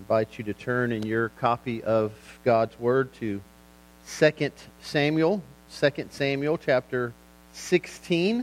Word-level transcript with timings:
invite 0.00 0.38
you 0.38 0.44
to 0.44 0.54
turn 0.54 0.92
in 0.92 1.02
your 1.02 1.28
copy 1.40 1.82
of 1.82 2.12
God's 2.42 2.78
Word 2.80 3.12
to 3.14 3.38
2 4.18 4.50
Samuel, 4.80 5.42
2 5.78 5.90
Samuel 6.08 6.56
chapter 6.56 7.12
16. 7.52 8.42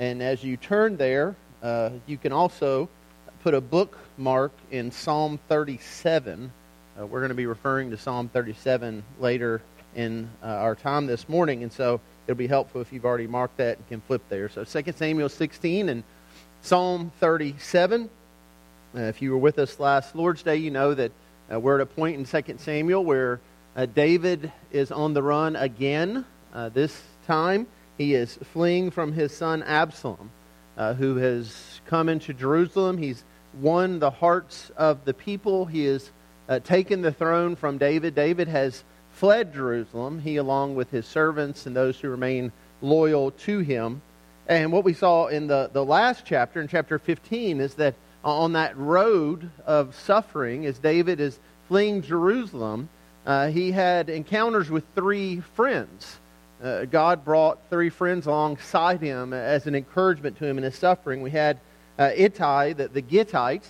And 0.00 0.20
as 0.20 0.42
you 0.42 0.56
turn 0.56 0.96
there, 0.96 1.36
uh, 1.62 1.90
you 2.08 2.18
can 2.18 2.32
also 2.32 2.88
put 3.44 3.54
a 3.54 3.60
bookmark 3.60 4.50
in 4.72 4.90
Psalm 4.90 5.38
37. 5.48 6.50
Uh, 6.98 7.06
we're 7.06 7.20
going 7.20 7.28
to 7.28 7.36
be 7.36 7.46
referring 7.46 7.90
to 7.92 7.96
Psalm 7.96 8.28
37 8.28 9.04
later 9.20 9.62
in 9.94 10.28
uh, 10.42 10.46
our 10.46 10.74
time 10.74 11.06
this 11.06 11.28
morning, 11.28 11.62
and 11.62 11.72
so 11.72 12.00
it'll 12.26 12.36
be 12.36 12.48
helpful 12.48 12.80
if 12.80 12.92
you've 12.92 13.04
already 13.04 13.28
marked 13.28 13.58
that 13.58 13.76
and 13.76 13.88
can 13.88 14.00
flip 14.00 14.22
there. 14.28 14.48
So 14.48 14.64
2 14.64 14.92
Samuel 14.96 15.28
16 15.28 15.88
and 15.88 16.02
Psalm 16.62 17.12
37. 17.20 18.10
Uh, 18.92 19.02
if 19.02 19.22
you 19.22 19.30
were 19.30 19.38
with 19.38 19.60
us 19.60 19.78
last 19.78 20.16
Lord's 20.16 20.42
Day, 20.42 20.56
you 20.56 20.72
know 20.72 20.94
that 20.94 21.12
uh, 21.52 21.60
we're 21.60 21.76
at 21.76 21.80
a 21.80 21.86
point 21.86 22.16
in 22.16 22.24
2 22.24 22.56
Samuel 22.58 23.04
where 23.04 23.40
uh, 23.76 23.86
David 23.86 24.50
is 24.72 24.90
on 24.90 25.14
the 25.14 25.22
run 25.22 25.54
again. 25.54 26.26
Uh, 26.52 26.70
this 26.70 27.00
time, 27.24 27.68
he 27.98 28.14
is 28.14 28.36
fleeing 28.52 28.90
from 28.90 29.12
his 29.12 29.36
son 29.36 29.62
Absalom, 29.62 30.32
uh, 30.76 30.94
who 30.94 31.16
has 31.18 31.80
come 31.86 32.08
into 32.08 32.34
Jerusalem. 32.34 32.98
He's 32.98 33.22
won 33.60 34.00
the 34.00 34.10
hearts 34.10 34.72
of 34.76 35.04
the 35.04 35.14
people. 35.14 35.66
He 35.66 35.84
has 35.84 36.10
uh, 36.48 36.58
taken 36.58 37.00
the 37.00 37.12
throne 37.12 37.54
from 37.54 37.78
David. 37.78 38.16
David 38.16 38.48
has 38.48 38.82
fled 39.12 39.54
Jerusalem, 39.54 40.18
he 40.18 40.34
along 40.34 40.74
with 40.74 40.90
his 40.90 41.06
servants 41.06 41.64
and 41.64 41.76
those 41.76 42.00
who 42.00 42.08
remain 42.08 42.50
loyal 42.82 43.30
to 43.30 43.60
him. 43.60 44.02
And 44.48 44.72
what 44.72 44.82
we 44.82 44.94
saw 44.94 45.28
in 45.28 45.46
the, 45.46 45.70
the 45.72 45.84
last 45.84 46.24
chapter, 46.26 46.60
in 46.60 46.66
chapter 46.66 46.98
15, 46.98 47.60
is 47.60 47.74
that 47.74 47.94
on 48.24 48.52
that 48.52 48.76
road 48.76 49.50
of 49.66 49.94
suffering 49.94 50.66
as 50.66 50.78
David 50.78 51.20
is 51.20 51.38
fleeing 51.68 52.02
Jerusalem, 52.02 52.88
uh, 53.26 53.48
he 53.48 53.70
had 53.70 54.08
encounters 54.08 54.70
with 54.70 54.84
three 54.94 55.40
friends. 55.40 56.18
Uh, 56.62 56.84
God 56.84 57.24
brought 57.24 57.58
three 57.70 57.88
friends 57.88 58.26
alongside 58.26 59.00
him 59.00 59.32
as 59.32 59.66
an 59.66 59.74
encouragement 59.74 60.36
to 60.38 60.46
him 60.46 60.58
in 60.58 60.64
his 60.64 60.76
suffering. 60.76 61.22
We 61.22 61.30
had 61.30 61.58
uh, 61.98 62.10
Ittai, 62.14 62.74
the, 62.74 62.88
the 62.88 63.00
Gittite, 63.00 63.64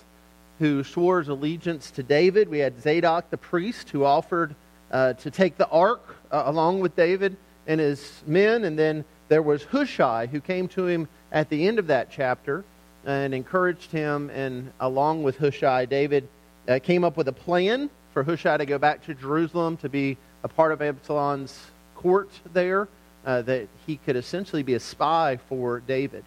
who 0.59 0.83
swore 0.83 1.19
his 1.19 1.29
allegiance 1.29 1.91
to 1.91 2.03
David. 2.03 2.49
We 2.49 2.59
had 2.59 2.81
Zadok, 2.81 3.29
the 3.29 3.37
priest, 3.37 3.89
who 3.89 4.03
offered 4.03 4.55
uh, 4.91 5.13
to 5.13 5.31
take 5.31 5.57
the 5.57 5.67
ark 5.69 6.15
uh, 6.31 6.43
along 6.45 6.81
with 6.81 6.95
David 6.95 7.37
and 7.67 7.79
his 7.79 8.21
men. 8.27 8.65
And 8.65 8.77
then 8.77 9.05
there 9.29 9.41
was 9.41 9.63
Hushai, 9.63 10.27
who 10.27 10.41
came 10.41 10.67
to 10.69 10.85
him 10.85 11.07
at 11.31 11.49
the 11.49 11.67
end 11.67 11.79
of 11.79 11.87
that 11.87 12.11
chapter 12.11 12.65
and 13.05 13.33
encouraged 13.33 13.91
him. 13.91 14.29
And 14.29 14.71
along 14.79 15.23
with 15.23 15.37
Hushai, 15.37 15.85
David 15.85 16.27
uh, 16.67 16.79
came 16.79 17.03
up 17.03 17.17
with 17.17 17.27
a 17.27 17.33
plan 17.33 17.89
for 18.13 18.23
Hushai 18.23 18.57
to 18.57 18.65
go 18.65 18.77
back 18.77 19.03
to 19.05 19.13
Jerusalem 19.13 19.77
to 19.77 19.89
be 19.89 20.17
a 20.43 20.47
part 20.47 20.71
of 20.71 20.81
Absalom's 20.81 21.71
court 21.95 22.29
there, 22.53 22.87
uh, 23.25 23.41
that 23.43 23.67
he 23.85 23.97
could 23.97 24.15
essentially 24.15 24.63
be 24.63 24.73
a 24.73 24.79
spy 24.79 25.39
for 25.47 25.79
David. 25.79 26.23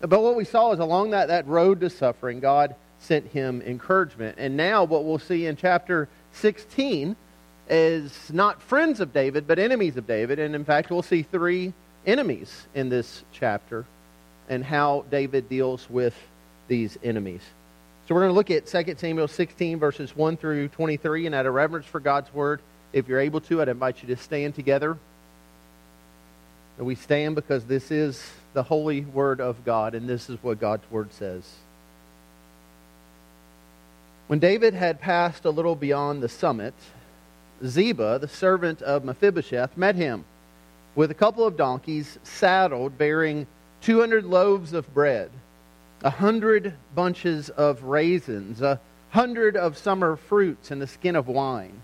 But 0.00 0.22
what 0.22 0.36
we 0.36 0.44
saw 0.44 0.72
is 0.72 0.78
along 0.78 1.10
that, 1.10 1.28
that 1.28 1.46
road 1.46 1.80
to 1.80 1.90
suffering, 1.90 2.40
God 2.40 2.74
sent 2.98 3.26
him 3.28 3.62
encouragement. 3.62 4.36
And 4.38 4.56
now 4.56 4.84
what 4.84 5.04
we'll 5.04 5.18
see 5.18 5.46
in 5.46 5.56
chapter 5.56 6.08
16 6.32 7.16
is 7.68 8.30
not 8.32 8.62
friends 8.62 9.00
of 9.00 9.12
David, 9.12 9.46
but 9.46 9.58
enemies 9.58 9.96
of 9.96 10.06
David. 10.06 10.38
And 10.38 10.54
in 10.54 10.64
fact, 10.64 10.90
we'll 10.90 11.02
see 11.02 11.22
three 11.22 11.72
enemies 12.06 12.66
in 12.74 12.88
this 12.88 13.24
chapter 13.32 13.86
and 14.48 14.64
how 14.64 15.04
David 15.10 15.48
deals 15.48 15.88
with 15.88 16.14
these 16.68 16.98
enemies. 17.02 17.42
So 18.06 18.14
we're 18.14 18.22
going 18.22 18.30
to 18.30 18.34
look 18.34 18.50
at 18.50 18.66
2 18.66 18.94
Samuel 18.98 19.28
16, 19.28 19.78
verses 19.78 20.14
1 20.14 20.36
through 20.36 20.68
23, 20.68 21.26
and 21.26 21.34
out 21.34 21.46
of 21.46 21.54
reverence 21.54 21.86
for 21.86 21.98
God's 21.98 22.32
word, 22.32 22.60
if 22.92 23.08
you're 23.08 23.20
able 23.20 23.40
to, 23.42 23.60
I'd 23.60 23.68
invite 23.68 24.02
you 24.02 24.14
to 24.14 24.16
stand 24.16 24.54
together. 24.54 24.96
And 26.78 26.86
we 26.86 26.94
stand 26.94 27.34
because 27.34 27.64
this 27.64 27.90
is 27.90 28.22
the 28.52 28.62
holy 28.62 29.00
word 29.00 29.40
of 29.40 29.64
God, 29.64 29.94
and 29.94 30.08
this 30.08 30.30
is 30.30 30.40
what 30.42 30.60
God's 30.60 30.88
word 30.90 31.12
says. 31.12 31.42
When 34.28 34.38
David 34.38 34.74
had 34.74 35.00
passed 35.00 35.44
a 35.44 35.50
little 35.50 35.74
beyond 35.74 36.22
the 36.22 36.28
summit, 36.28 36.74
Ziba, 37.64 38.18
the 38.20 38.28
servant 38.28 38.82
of 38.82 39.04
Mephibosheth, 39.04 39.76
met 39.76 39.94
him 39.94 40.24
with 40.94 41.10
a 41.10 41.14
couple 41.14 41.44
of 41.44 41.56
donkeys 41.56 42.18
saddled, 42.22 42.98
bearing 42.98 43.46
200 43.86 44.24
loaves 44.24 44.72
of 44.72 44.92
bread, 44.92 45.30
a 46.02 46.10
hundred 46.10 46.74
bunches 46.96 47.50
of 47.50 47.84
raisins, 47.84 48.60
a 48.60 48.80
hundred 49.10 49.56
of 49.56 49.78
summer 49.78 50.16
fruits, 50.16 50.72
and 50.72 50.82
a 50.82 50.88
skin 50.88 51.14
of 51.14 51.28
wine. 51.28 51.80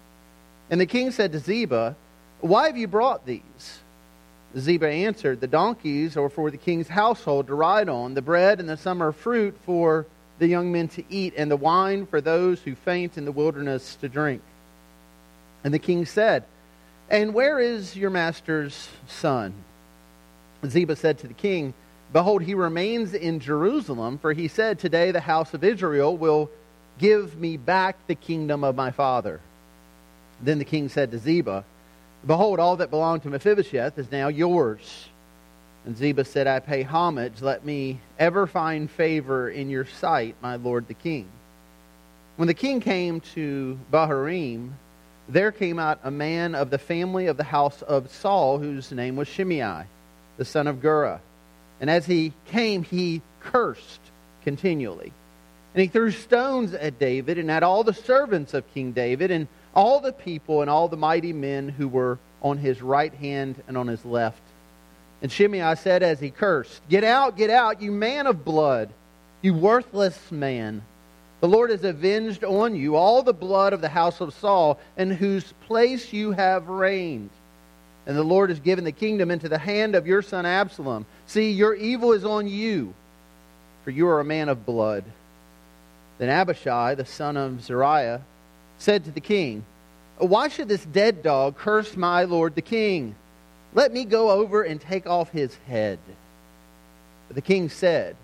And 0.68 0.80
the 0.80 0.86
king 0.86 1.12
said 1.12 1.30
to 1.30 1.38
Ziba, 1.38 1.94
Why 2.40 2.66
have 2.66 2.76
you 2.76 2.88
brought 2.88 3.24
these? 3.24 3.78
Ziba 4.58 4.88
answered, 4.88 5.40
The 5.40 5.46
donkeys 5.46 6.16
are 6.16 6.28
for 6.28 6.50
the 6.50 6.56
king's 6.56 6.88
household 6.88 7.46
to 7.46 7.54
ride 7.54 7.88
on, 7.88 8.14
the 8.14 8.20
bread 8.20 8.58
and 8.58 8.68
the 8.68 8.76
summer 8.76 9.12
fruit 9.12 9.56
for 9.64 10.04
the 10.40 10.48
young 10.48 10.72
men 10.72 10.88
to 10.88 11.04
eat, 11.08 11.34
and 11.36 11.48
the 11.48 11.56
wine 11.56 12.06
for 12.06 12.20
those 12.20 12.60
who 12.60 12.74
faint 12.74 13.16
in 13.16 13.24
the 13.24 13.30
wilderness 13.30 13.94
to 14.00 14.08
drink. 14.08 14.42
And 15.62 15.72
the 15.72 15.78
king 15.78 16.04
said, 16.04 16.42
And 17.08 17.32
where 17.32 17.60
is 17.60 17.94
your 17.94 18.10
master's 18.10 18.88
son? 19.06 19.54
Ziba 20.66 20.96
said 20.96 21.18
to 21.18 21.28
the 21.28 21.34
king, 21.34 21.74
Behold, 22.12 22.42
he 22.42 22.54
remains 22.54 23.14
in 23.14 23.40
Jerusalem, 23.40 24.18
for 24.18 24.32
he 24.32 24.48
said, 24.48 24.78
Today 24.78 25.12
the 25.12 25.20
house 25.20 25.54
of 25.54 25.64
Israel 25.64 26.16
will 26.16 26.50
give 26.98 27.38
me 27.38 27.56
back 27.56 27.96
the 28.06 28.14
kingdom 28.14 28.64
of 28.64 28.76
my 28.76 28.90
father. 28.90 29.40
Then 30.42 30.58
the 30.58 30.64
king 30.64 30.88
said 30.88 31.10
to 31.12 31.18
Ziba, 31.18 31.64
Behold, 32.26 32.60
all 32.60 32.76
that 32.76 32.90
belonged 32.90 33.22
to 33.22 33.30
Mephibosheth 33.30 33.98
is 33.98 34.10
now 34.12 34.28
yours. 34.28 35.06
And 35.84 35.96
Ziba 35.96 36.24
said, 36.24 36.46
I 36.46 36.60
pay 36.60 36.82
homage. 36.82 37.40
Let 37.40 37.64
me 37.64 37.98
ever 38.18 38.46
find 38.46 38.90
favor 38.90 39.48
in 39.48 39.70
your 39.70 39.86
sight, 39.86 40.36
my 40.42 40.56
lord 40.56 40.88
the 40.88 40.94
king. 40.94 41.28
When 42.36 42.46
the 42.46 42.54
king 42.54 42.80
came 42.80 43.20
to 43.34 43.78
Bahurim, 43.90 44.72
there 45.28 45.50
came 45.50 45.78
out 45.78 46.00
a 46.04 46.10
man 46.10 46.54
of 46.54 46.70
the 46.70 46.78
family 46.78 47.26
of 47.26 47.36
the 47.36 47.44
house 47.44 47.82
of 47.82 48.10
Saul, 48.10 48.58
whose 48.58 48.92
name 48.92 49.16
was 49.16 49.28
Shimei, 49.28 49.84
the 50.36 50.44
son 50.44 50.66
of 50.66 50.82
Gera. 50.82 51.20
And 51.82 51.90
as 51.90 52.06
he 52.06 52.32
came, 52.46 52.84
he 52.84 53.22
cursed 53.40 54.00
continually. 54.44 55.12
And 55.74 55.82
he 55.82 55.88
threw 55.88 56.12
stones 56.12 56.74
at 56.74 57.00
David 57.00 57.38
and 57.38 57.50
at 57.50 57.64
all 57.64 57.82
the 57.82 57.92
servants 57.92 58.54
of 58.54 58.72
King 58.72 58.92
David 58.92 59.32
and 59.32 59.48
all 59.74 59.98
the 59.98 60.12
people 60.12 60.60
and 60.60 60.70
all 60.70 60.86
the 60.86 60.96
mighty 60.96 61.32
men 61.32 61.68
who 61.68 61.88
were 61.88 62.20
on 62.40 62.58
his 62.58 62.80
right 62.80 63.12
hand 63.12 63.60
and 63.66 63.76
on 63.76 63.88
his 63.88 64.04
left. 64.04 64.42
And 65.22 65.32
Shimei 65.32 65.74
said 65.74 66.04
as 66.04 66.20
he 66.20 66.30
cursed, 66.30 66.80
Get 66.88 67.02
out, 67.02 67.36
get 67.36 67.50
out, 67.50 67.82
you 67.82 67.90
man 67.90 68.28
of 68.28 68.44
blood, 68.44 68.90
you 69.40 69.52
worthless 69.52 70.30
man. 70.30 70.82
The 71.40 71.48
Lord 71.48 71.70
has 71.70 71.82
avenged 71.82 72.44
on 72.44 72.76
you 72.76 72.94
all 72.94 73.24
the 73.24 73.34
blood 73.34 73.72
of 73.72 73.80
the 73.80 73.88
house 73.88 74.20
of 74.20 74.34
Saul, 74.34 74.78
in 74.96 75.10
whose 75.10 75.52
place 75.66 76.12
you 76.12 76.30
have 76.30 76.68
reigned. 76.68 77.30
And 78.06 78.16
the 78.16 78.22
Lord 78.22 78.50
has 78.50 78.60
given 78.60 78.84
the 78.84 78.92
kingdom 78.92 79.30
into 79.30 79.48
the 79.48 79.58
hand 79.58 79.94
of 79.94 80.06
your 80.06 80.22
son 80.22 80.44
Absalom. 80.44 81.06
See, 81.26 81.50
your 81.50 81.74
evil 81.74 82.12
is 82.12 82.24
on 82.24 82.48
you, 82.48 82.94
for 83.84 83.90
you 83.90 84.08
are 84.08 84.20
a 84.20 84.24
man 84.24 84.48
of 84.48 84.66
blood. 84.66 85.04
Then 86.18 86.28
Abishai, 86.28 86.94
the 86.94 87.04
son 87.04 87.36
of 87.36 87.62
Zeruiah, 87.62 88.22
said 88.78 89.04
to 89.04 89.10
the 89.10 89.20
king, 89.20 89.64
Why 90.18 90.48
should 90.48 90.68
this 90.68 90.84
dead 90.84 91.22
dog 91.22 91.56
curse 91.56 91.96
my 91.96 92.24
lord 92.24 92.54
the 92.54 92.62
king? 92.62 93.14
Let 93.74 93.92
me 93.92 94.04
go 94.04 94.30
over 94.30 94.62
and 94.62 94.80
take 94.80 95.06
off 95.06 95.30
his 95.30 95.54
head. 95.66 95.98
But 97.28 97.36
the 97.36 97.42
king 97.42 97.68
said, 97.68 98.16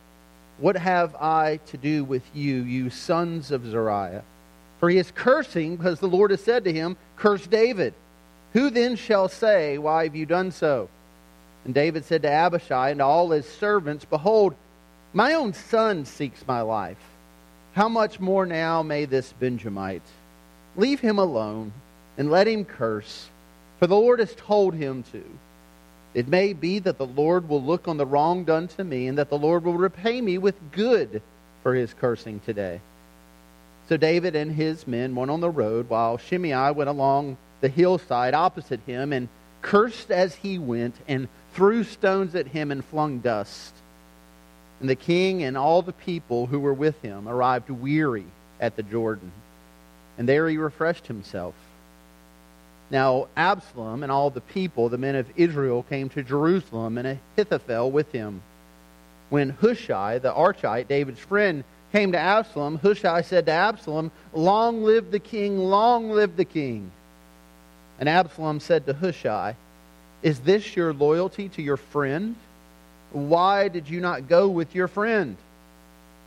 What 0.58 0.76
have 0.76 1.14
I 1.14 1.60
to 1.66 1.76
do 1.76 2.04
with 2.04 2.22
you, 2.34 2.62
you 2.62 2.90
sons 2.90 3.50
of 3.50 3.64
Zeruiah? 3.64 4.24
For 4.80 4.90
he 4.90 4.98
is 4.98 5.10
cursing 5.10 5.76
because 5.76 6.00
the 6.00 6.08
Lord 6.08 6.30
has 6.30 6.42
said 6.42 6.64
to 6.64 6.72
him, 6.72 6.96
Curse 7.16 7.46
David. 7.46 7.94
Who 8.52 8.70
then 8.70 8.96
shall 8.96 9.28
say, 9.28 9.78
Why 9.78 10.04
have 10.04 10.16
you 10.16 10.26
done 10.26 10.50
so? 10.50 10.88
And 11.64 11.74
David 11.74 12.04
said 12.04 12.22
to 12.22 12.30
Abishai 12.30 12.90
and 12.90 12.98
to 12.98 13.04
all 13.04 13.30
his 13.30 13.46
servants, 13.46 14.04
Behold, 14.04 14.54
my 15.12 15.34
own 15.34 15.52
son 15.52 16.04
seeks 16.04 16.46
my 16.46 16.60
life. 16.60 16.98
How 17.72 17.88
much 17.88 18.20
more 18.20 18.46
now 18.46 18.82
may 18.82 19.04
this 19.04 19.32
Benjamite? 19.32 20.02
Leave 20.76 21.00
him 21.00 21.18
alone 21.18 21.72
and 22.16 22.30
let 22.30 22.48
him 22.48 22.64
curse, 22.64 23.28
for 23.78 23.86
the 23.86 23.96
Lord 23.96 24.18
has 24.18 24.34
told 24.34 24.74
him 24.74 25.04
to. 25.12 25.22
It 26.14 26.26
may 26.26 26.52
be 26.52 26.78
that 26.80 26.98
the 26.98 27.06
Lord 27.06 27.48
will 27.48 27.62
look 27.62 27.86
on 27.86 27.96
the 27.96 28.06
wrong 28.06 28.44
done 28.44 28.66
to 28.68 28.84
me, 28.84 29.06
and 29.06 29.18
that 29.18 29.28
the 29.28 29.38
Lord 29.38 29.64
will 29.64 29.74
repay 29.74 30.20
me 30.20 30.38
with 30.38 30.72
good 30.72 31.22
for 31.62 31.74
his 31.74 31.94
cursing 31.94 32.40
today. 32.40 32.80
So 33.88 33.96
David 33.96 34.34
and 34.34 34.52
his 34.52 34.86
men 34.86 35.14
went 35.14 35.30
on 35.30 35.40
the 35.40 35.50
road, 35.50 35.88
while 35.88 36.18
Shimei 36.18 36.72
went 36.72 36.90
along 36.90 37.36
the 37.60 37.68
hillside 37.68 38.34
opposite 38.34 38.80
him 38.86 39.12
and 39.12 39.28
cursed 39.62 40.10
as 40.10 40.34
he 40.34 40.58
went 40.58 40.94
and 41.08 41.28
threw 41.54 41.84
stones 41.84 42.34
at 42.34 42.46
him 42.46 42.70
and 42.70 42.84
flung 42.84 43.18
dust. 43.18 43.74
And 44.80 44.88
the 44.88 44.94
king 44.94 45.42
and 45.42 45.56
all 45.56 45.82
the 45.82 45.92
people 45.92 46.46
who 46.46 46.60
were 46.60 46.74
with 46.74 47.00
him 47.02 47.28
arrived 47.28 47.68
weary 47.70 48.26
at 48.60 48.76
the 48.76 48.82
Jordan. 48.82 49.32
and 50.16 50.28
there 50.28 50.48
he 50.48 50.56
refreshed 50.56 51.06
himself. 51.06 51.54
Now 52.90 53.28
Absalom 53.36 54.02
and 54.02 54.10
all 54.10 54.30
the 54.30 54.40
people, 54.40 54.88
the 54.88 54.98
men 54.98 55.14
of 55.14 55.26
Israel, 55.36 55.84
came 55.84 56.08
to 56.10 56.22
Jerusalem, 56.22 56.98
and 56.98 57.18
Ahithophel 57.36 57.90
with 57.90 58.10
him. 58.12 58.42
When 59.30 59.50
Hushai, 59.50 60.18
the 60.18 60.32
Archite, 60.32 60.88
David's 60.88 61.20
friend, 61.20 61.64
came 61.92 62.12
to 62.12 62.18
Absalom, 62.18 62.78
Hushai 62.78 63.22
said 63.22 63.46
to 63.46 63.52
Absalom, 63.52 64.10
Long 64.32 64.84
live 64.84 65.10
the 65.10 65.18
king, 65.18 65.58
long 65.58 66.10
live 66.10 66.36
the 66.36 66.44
king. 66.44 66.90
And 67.98 68.08
Absalom 68.08 68.60
said 68.60 68.86
to 68.86 68.92
Hushai, 68.92 69.56
Is 70.22 70.40
this 70.40 70.76
your 70.76 70.92
loyalty 70.92 71.48
to 71.50 71.62
your 71.62 71.76
friend? 71.76 72.36
Why 73.12 73.68
did 73.68 73.88
you 73.88 74.00
not 74.00 74.28
go 74.28 74.48
with 74.48 74.74
your 74.74 74.88
friend? 74.88 75.36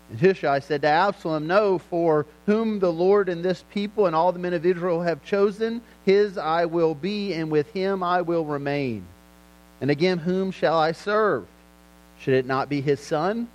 And 0.09 0.19
Hushai 0.19 0.59
said 0.59 0.81
to 0.81 0.89
Absalom, 0.89 1.47
No, 1.47 1.77
for 1.77 2.25
whom 2.45 2.79
the 2.79 2.91
Lord 2.91 3.29
and 3.29 3.43
this 3.43 3.63
people 3.73 4.07
and 4.07 4.15
all 4.15 4.31
the 4.31 4.39
men 4.39 4.53
of 4.53 4.65
Israel 4.65 5.01
have 5.01 5.23
chosen, 5.23 5.81
his 6.05 6.37
I 6.37 6.65
will 6.65 6.95
be, 6.95 7.33
and 7.33 7.49
with 7.49 7.71
him 7.71 8.03
I 8.03 8.21
will 8.21 8.43
remain. 8.43 9.05
And 9.79 9.89
again, 9.89 10.17
whom 10.17 10.51
shall 10.51 10.77
I 10.77 10.91
serve? 10.91 11.45
Should 12.19 12.33
it 12.33 12.45
not 12.45 12.67
be 12.67 12.81
his 12.81 12.99
son? 12.99 13.47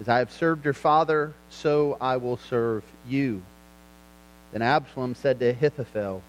As 0.00 0.08
I 0.08 0.18
have 0.18 0.32
served 0.32 0.64
your 0.64 0.74
father, 0.74 1.32
so 1.48 1.96
I 2.00 2.16
will 2.16 2.36
serve 2.36 2.84
you. 3.08 3.42
Then 4.52 4.62
Absalom 4.62 5.14
said 5.14 5.38
to 5.40 5.50
Ahithophel, 5.50 6.22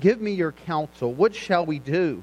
Give 0.00 0.20
me 0.20 0.32
your 0.32 0.52
counsel. 0.52 1.12
What 1.12 1.34
shall 1.34 1.66
we 1.66 1.78
do? 1.78 2.22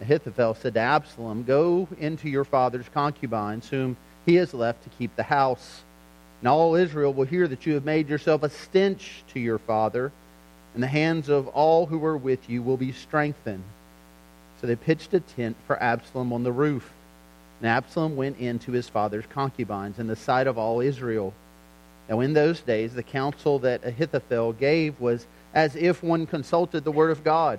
Ahithophel 0.00 0.54
said 0.54 0.74
to 0.74 0.80
Absalom, 0.80 1.44
Go 1.44 1.88
into 1.98 2.28
your 2.28 2.44
father's 2.44 2.88
concubines, 2.94 3.68
whom 3.68 3.96
he 4.26 4.36
has 4.36 4.54
left 4.54 4.84
to 4.84 4.90
keep 4.90 5.14
the 5.16 5.24
house. 5.24 5.82
And 6.40 6.48
all 6.48 6.76
Israel 6.76 7.12
will 7.12 7.24
hear 7.24 7.48
that 7.48 7.66
you 7.66 7.74
have 7.74 7.84
made 7.84 8.08
yourself 8.08 8.42
a 8.42 8.50
stench 8.50 9.24
to 9.32 9.40
your 9.40 9.58
father, 9.58 10.12
and 10.74 10.82
the 10.82 10.88
hands 10.88 11.28
of 11.28 11.48
all 11.48 11.86
who 11.86 12.04
are 12.04 12.16
with 12.16 12.48
you 12.48 12.62
will 12.62 12.76
be 12.76 12.92
strengthened. 12.92 13.64
So 14.60 14.66
they 14.66 14.76
pitched 14.76 15.14
a 15.14 15.20
tent 15.20 15.56
for 15.66 15.82
Absalom 15.82 16.32
on 16.32 16.44
the 16.44 16.52
roof. 16.52 16.92
And 17.60 17.68
Absalom 17.68 18.14
went 18.14 18.38
into 18.38 18.70
his 18.70 18.88
father's 18.88 19.26
concubines 19.26 19.98
in 19.98 20.06
the 20.06 20.16
sight 20.16 20.46
of 20.46 20.58
all 20.58 20.80
Israel. 20.80 21.34
Now, 22.08 22.20
in 22.20 22.32
those 22.32 22.60
days, 22.60 22.94
the 22.94 23.02
counsel 23.02 23.58
that 23.60 23.84
Ahithophel 23.84 24.52
gave 24.52 24.98
was 25.00 25.26
as 25.54 25.76
if 25.76 26.02
one 26.02 26.26
consulted 26.26 26.84
the 26.84 26.92
word 26.92 27.10
of 27.10 27.24
God. 27.24 27.58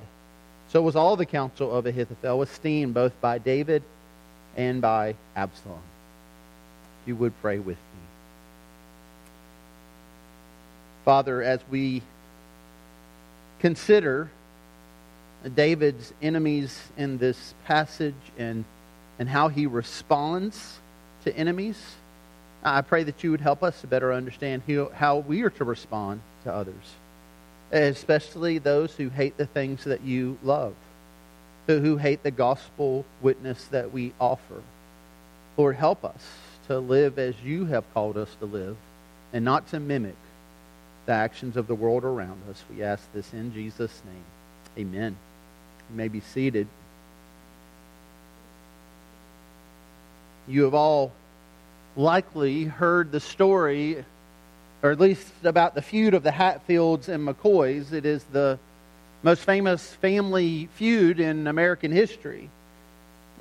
So 0.69 0.81
was 0.81 0.95
all 0.95 1.15
the 1.15 1.25
counsel 1.25 1.75
of 1.75 1.85
Ahithophel 1.85 2.43
esteemed 2.43 2.93
both 2.93 3.19
by 3.21 3.39
David 3.39 3.81
and 4.55 4.81
by 4.81 5.15
Absalom. 5.35 5.81
You 7.05 7.15
would 7.15 7.33
pray 7.41 7.57
with 7.57 7.77
me. 7.77 8.01
Father, 11.05 11.41
as 11.41 11.59
we 11.71 12.03
consider 13.59 14.29
David's 15.55 16.13
enemies 16.21 16.79
in 16.97 17.17
this 17.17 17.55
passage 17.65 18.13
and, 18.37 18.63
and 19.17 19.27
how 19.27 19.47
he 19.47 19.65
responds 19.65 20.77
to 21.23 21.35
enemies, 21.35 21.95
I 22.63 22.81
pray 22.81 23.03
that 23.03 23.23
you 23.23 23.31
would 23.31 23.41
help 23.41 23.63
us 23.63 23.81
to 23.81 23.87
better 23.87 24.13
understand 24.13 24.63
how 24.93 25.17
we 25.17 25.41
are 25.41 25.49
to 25.51 25.63
respond 25.63 26.21
to 26.43 26.53
others 26.53 26.75
especially 27.71 28.57
those 28.57 28.95
who 28.95 29.09
hate 29.09 29.37
the 29.37 29.45
things 29.45 29.83
that 29.83 30.01
you 30.01 30.37
love, 30.43 30.73
who 31.67 31.79
who 31.79 31.97
hate 31.97 32.23
the 32.23 32.31
gospel 32.31 33.05
witness 33.21 33.65
that 33.65 33.91
we 33.91 34.13
offer. 34.19 34.61
Lord, 35.57 35.75
help 35.75 36.03
us 36.05 36.25
to 36.67 36.79
live 36.79 37.19
as 37.19 37.35
you 37.43 37.65
have 37.65 37.91
called 37.93 38.17
us 38.17 38.29
to 38.39 38.45
live 38.45 38.77
and 39.33 39.43
not 39.45 39.67
to 39.69 39.79
mimic 39.79 40.15
the 41.05 41.11
actions 41.11 41.57
of 41.57 41.67
the 41.67 41.75
world 41.75 42.03
around 42.03 42.39
us. 42.49 42.63
We 42.69 42.83
ask 42.83 43.03
this 43.13 43.33
in 43.33 43.53
Jesus' 43.53 44.01
name. 44.05 44.85
Amen. 44.85 45.15
You 45.89 45.95
may 45.95 46.07
be 46.07 46.19
seated. 46.19 46.67
You 50.47 50.63
have 50.63 50.73
all 50.73 51.11
likely 51.95 52.63
heard 52.63 53.11
the 53.11 53.19
story 53.19 54.05
or 54.81 54.91
at 54.91 54.99
least 54.99 55.27
about 55.43 55.75
the 55.75 55.81
feud 55.81 56.13
of 56.13 56.23
the 56.23 56.31
Hatfields 56.31 57.09
and 57.09 57.27
McCoys. 57.27 57.91
It 57.91 58.05
is 58.05 58.23
the 58.31 58.57
most 59.23 59.43
famous 59.43 59.93
family 59.95 60.69
feud 60.75 61.19
in 61.19 61.47
American 61.47 61.91
history. 61.91 62.49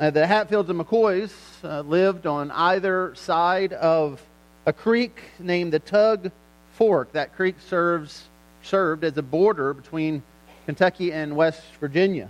Uh, 0.01 0.11
the 0.11 0.27
Hatfields 0.27 0.71
and 0.71 0.81
McCoys 0.81 1.33
uh, 1.63 1.81
lived 1.83 2.27
on 2.27 2.51
either 2.51 3.15
side 3.15 3.73
of 3.73 4.21
a 4.67 4.73
creek 4.73 5.21
named 5.39 5.73
the 5.73 5.79
Tug 5.79 6.31
Fork. 6.73 7.13
That 7.13 7.35
creek 7.37 7.57
serves 7.69 8.25
served 8.63 9.05
as 9.05 9.17
a 9.17 9.23
border 9.23 9.73
between 9.73 10.23
Kentucky 10.67 11.13
and 11.13 11.37
West 11.37 11.63
Virginia. 11.81 12.29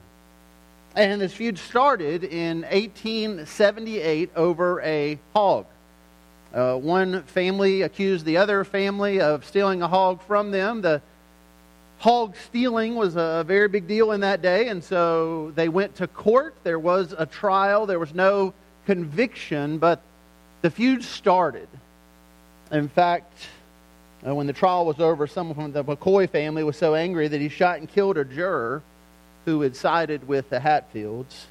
And 0.94 1.20
this 1.20 1.32
feud 1.32 1.58
started 1.58 2.24
in 2.24 2.62
1878 2.62 4.30
over 4.36 4.80
a 4.82 5.18
hog. 5.34 5.66
Uh, 6.52 6.76
one 6.76 7.22
family 7.24 7.82
accused 7.82 8.24
the 8.24 8.38
other 8.38 8.64
family 8.64 9.20
of 9.20 9.44
stealing 9.44 9.82
a 9.82 9.88
hog 9.88 10.22
from 10.22 10.50
them. 10.50 10.80
The 10.80 11.02
hog 11.98 12.34
stealing 12.46 12.94
was 12.94 13.16
a 13.16 13.44
very 13.46 13.68
big 13.68 13.86
deal 13.86 14.12
in 14.12 14.20
that 14.20 14.40
day, 14.40 14.68
and 14.68 14.82
so 14.82 15.52
they 15.54 15.68
went 15.68 15.96
to 15.96 16.06
court. 16.06 16.54
There 16.64 16.78
was 16.78 17.14
a 17.16 17.26
trial, 17.26 17.86
there 17.86 17.98
was 17.98 18.14
no 18.14 18.54
conviction, 18.86 19.78
but 19.78 20.00
the 20.62 20.70
feud 20.70 21.04
started. 21.04 21.68
In 22.72 22.88
fact, 22.88 23.32
uh, 24.26 24.34
when 24.34 24.46
the 24.46 24.52
trial 24.52 24.86
was 24.86 25.00
over, 25.00 25.26
someone 25.26 25.54
from 25.54 25.72
the 25.72 25.84
McCoy 25.84 26.28
family 26.28 26.64
was 26.64 26.76
so 26.76 26.94
angry 26.94 27.28
that 27.28 27.40
he 27.40 27.48
shot 27.48 27.78
and 27.78 27.88
killed 27.88 28.16
a 28.16 28.24
juror 28.24 28.82
who 29.44 29.60
had 29.60 29.76
sided 29.76 30.26
with 30.26 30.50
the 30.50 30.60
Hatfields. 30.60 31.46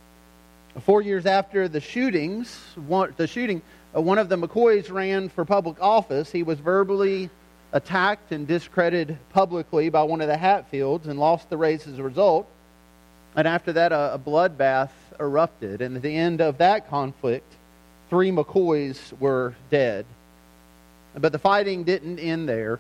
Four 0.82 1.02
years 1.02 1.26
after 1.26 1.68
the 1.68 1.82
shootings, 1.82 2.56
one, 2.76 3.14
the 3.18 3.26
shooting, 3.26 3.62
Uh, 3.96 4.02
one 4.02 4.18
of 4.18 4.30
the 4.30 4.38
McCoys 4.38 4.92
ran 4.92 5.30
for 5.30 5.46
public 5.46 5.82
office. 5.82 6.32
He 6.32 6.44
was 6.44 6.60
verbally 6.60 7.30
attacked 7.74 8.32
and 8.32 8.48
discredited 8.48 9.18
publicly 9.32 9.90
by 9.90 10.04
one 10.04 10.22
of 10.22 10.28
the 10.28 10.38
Hatfields 10.38 11.08
and 11.08 11.20
lost 11.20 11.50
the 11.50 11.58
race 11.58 11.88
as 11.88 12.00
a 12.00 12.04
result. 12.04 12.48
And 13.36 13.48
after 13.48 13.74
that, 13.74 13.92
a, 13.92 14.16
a 14.16 14.20
bloodbath 14.20 14.92
erupted. 15.20 15.82
And 15.82 15.96
at 15.96 16.02
the 16.02 16.16
end 16.16 16.42
of 16.42 16.58
that 16.58 16.90
conflict, 16.90 17.54
three 18.10 18.32
McCoys 18.32 19.18
were 19.20 19.56
dead. 19.70 20.06
But 21.16 21.32
the 21.32 21.40
fighting 21.40 21.84
didn't 21.84 22.20
end 22.20 22.48
there. 22.48 22.80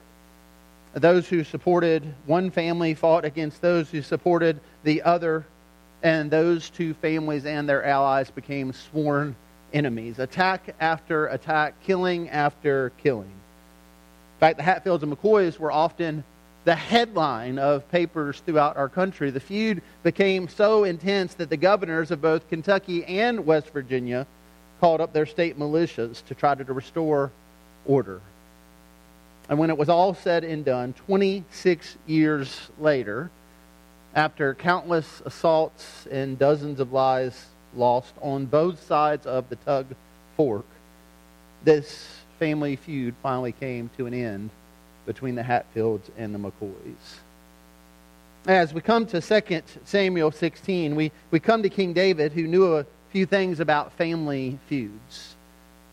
Those 0.94 1.27
who 1.27 1.43
supported 1.43 2.13
one 2.25 2.50
family 2.50 2.93
fought 2.93 3.25
against 3.25 3.62
those 3.62 3.89
who 3.89 4.01
supported 4.01 4.60
the 4.84 5.03
other, 5.03 5.46
and 6.01 6.32
those 6.32 6.70
two 6.70 6.93
families 6.96 7.46
and 7.46 7.67
their 7.67 7.84
allies 7.84 8.32
became 8.32 8.74
sworn 8.74 9.36
enemies, 9.74 10.19
attack 10.19 10.75
after 10.79 11.27
attack, 11.27 11.75
killing 11.83 12.29
after 12.29 12.91
killing. 13.03 13.29
In 13.29 14.39
fact, 14.39 14.57
the 14.57 14.63
Hatfields 14.63 15.03
and 15.03 15.15
McCoys 15.15 15.57
were 15.57 15.71
often 15.71 16.24
the 16.65 16.75
headline 16.75 17.57
of 17.59 17.89
papers 17.91 18.41
throughout 18.45 18.77
our 18.77 18.89
country. 18.89 19.31
The 19.31 19.39
feud 19.39 19.81
became 20.03 20.47
so 20.47 20.83
intense 20.83 21.33
that 21.36 21.50
the 21.50 21.57
governors 21.57 22.12
of 22.12 22.21
both 22.21 22.50
Kentucky 22.50 23.05
and 23.05 23.45
West 23.45 23.69
Virginia 23.69 24.27
called 24.79 25.01
up 25.01 25.13
their 25.13 25.25
state 25.25 25.57
militias 25.57 26.24
to 26.25 26.36
try 26.36 26.55
to 26.55 26.63
restore 26.65 27.31
order. 27.86 28.21
And 29.50 29.57
when 29.57 29.69
it 29.69 29.77
was 29.77 29.89
all 29.89 30.13
said 30.13 30.43
and 30.43 30.65
done, 30.65 30.93
26 30.93 31.95
years 32.05 32.69
later, 32.79 33.31
after 34.13 34.53
countless 34.53 35.21
assaults 35.25 36.05
and 36.12 36.38
dozens 36.38 36.79
of 36.79 36.91
lives 36.91 37.45
lost 37.77 38.13
on 38.22 38.46
both 38.46 38.86
sides 38.86 39.25
of 39.25 39.48
the 39.50 39.55
tug 39.57 39.86
fork, 40.36 40.65
this 41.63 42.07
family 42.39 42.75
feud 42.75 43.15
finally 43.22 43.51
came 43.51 43.89
to 43.98 44.05
an 44.05 44.13
end 44.13 44.50
between 45.05 45.36
the 45.36 45.43
Hatfields 45.43 46.10
and 46.17 46.34
the 46.34 46.39
McCoys. 46.39 47.19
As 48.46 48.74
we 48.74 48.81
come 48.81 49.05
to 49.07 49.22
2 49.22 49.62
Samuel 49.84 50.31
16, 50.31 50.96
we, 50.96 51.12
we 51.31 51.39
come 51.39 51.63
to 51.63 51.69
King 51.69 51.93
David, 51.93 52.31
who 52.31 52.43
knew 52.48 52.75
a 52.75 52.86
few 53.12 53.25
things 53.25 53.60
about 53.60 53.91
family 53.93 54.60
feuds. 54.67 55.36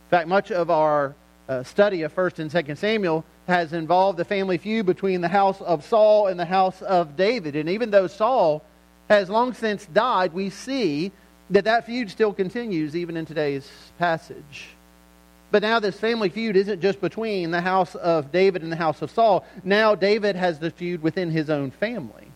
In 0.06 0.10
fact, 0.10 0.28
much 0.28 0.52
of 0.52 0.70
our 0.70 1.14
uh, 1.48 1.62
study 1.62 2.02
of 2.02 2.14
1st 2.14 2.38
and 2.38 2.50
2nd 2.50 2.78
Samuel 2.78 3.24
has 3.46 3.72
involved 3.72 4.18
the 4.18 4.24
family 4.24 4.58
feud 4.58 4.86
between 4.86 5.20
the 5.20 5.28
house 5.28 5.60
of 5.60 5.84
Saul 5.84 6.28
and 6.28 6.38
the 6.38 6.44
house 6.44 6.80
of 6.82 7.16
David. 7.16 7.56
And 7.56 7.68
even 7.68 7.90
though 7.90 8.06
Saul 8.06 8.62
has 9.08 9.28
long 9.28 9.52
since 9.52 9.86
died, 9.86 10.32
we 10.32 10.50
see 10.50 11.12
that 11.50 11.64
that 11.64 11.86
feud 11.86 12.10
still 12.10 12.32
continues 12.32 12.96
even 12.96 13.16
in 13.16 13.26
today's 13.26 13.70
passage. 13.98 14.68
But 15.50 15.62
now 15.62 15.78
this 15.78 15.98
family 15.98 16.30
feud 16.30 16.56
isn't 16.56 16.80
just 16.80 17.00
between 17.00 17.50
the 17.50 17.60
house 17.60 17.94
of 17.94 18.32
David 18.32 18.62
and 18.62 18.72
the 18.72 18.76
house 18.76 19.02
of 19.02 19.10
Saul. 19.10 19.44
Now 19.62 19.94
David 19.94 20.36
has 20.36 20.58
the 20.58 20.70
feud 20.70 21.02
within 21.02 21.30
his 21.30 21.50
own 21.50 21.70
family, 21.70 22.28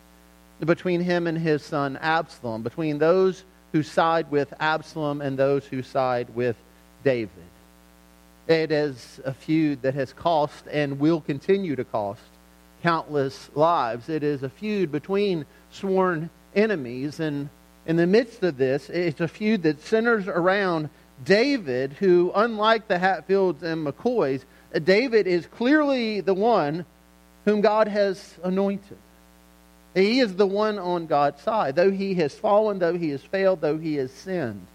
between 0.61 1.01
him 1.01 1.27
and 1.27 1.37
his 1.37 1.65
son 1.65 1.97
Absalom, 1.97 2.63
between 2.63 2.99
those 2.99 3.45
who 3.73 3.83
side 3.83 4.31
with 4.31 4.55
Absalom 4.61 5.21
and 5.21 5.39
those 5.39 5.65
who 5.65 5.83
side 5.83 6.29
with 6.35 6.57
David. 7.05 7.31
It 8.47 8.73
is 8.73 9.21
a 9.25 9.35
feud 9.35 9.83
that 9.83 9.95
has 9.95 10.13
cost 10.13 10.67
and 10.71 10.99
will 10.99 11.21
continue 11.21 11.77
to 11.77 11.85
cost 11.85 12.23
countless 12.83 13.51
lives. 13.55 14.09
It 14.09 14.23
is 14.23 14.43
a 14.43 14.49
feud 14.49 14.91
between 14.93 15.45
sworn 15.71 16.31
enemies. 16.55 17.21
And 17.21 17.51
in 17.89 17.97
the 17.97 18.07
midst 18.07 18.43
of 18.43 18.59
this, 18.59 18.91
it's 18.91 19.21
a 19.21 19.27
feud 19.27 19.63
that 19.63 19.81
centers 19.81 20.29
around 20.29 20.91
David, 21.25 21.95
who, 21.95 22.31
unlike 22.35 22.87
the 22.87 22.99
Hatfields 22.99 23.63
and 23.63 23.85
McCoys, 23.85 24.45
David 24.85 25.27
is 25.27 25.47
clearly 25.47 26.21
the 26.21 26.35
one 26.35 26.85
whom 27.47 27.63
God 27.63 27.89
has 27.89 28.35
anointed. 28.45 28.99
He 29.95 30.21
is 30.21 30.37
the 30.37 30.47
one 30.47 30.79
on 30.79 31.07
God's 31.07 31.41
side. 31.43 31.77
Though 31.77 31.91
he 31.91 32.15
has 32.17 32.35
fallen, 32.35 32.79
though 32.79 32.97
he 32.97 33.09
has 33.09 33.23
failed, 33.23 33.63
though 33.63 33.79
he 33.79 33.95
has 33.95 34.13
sinned, 34.13 34.67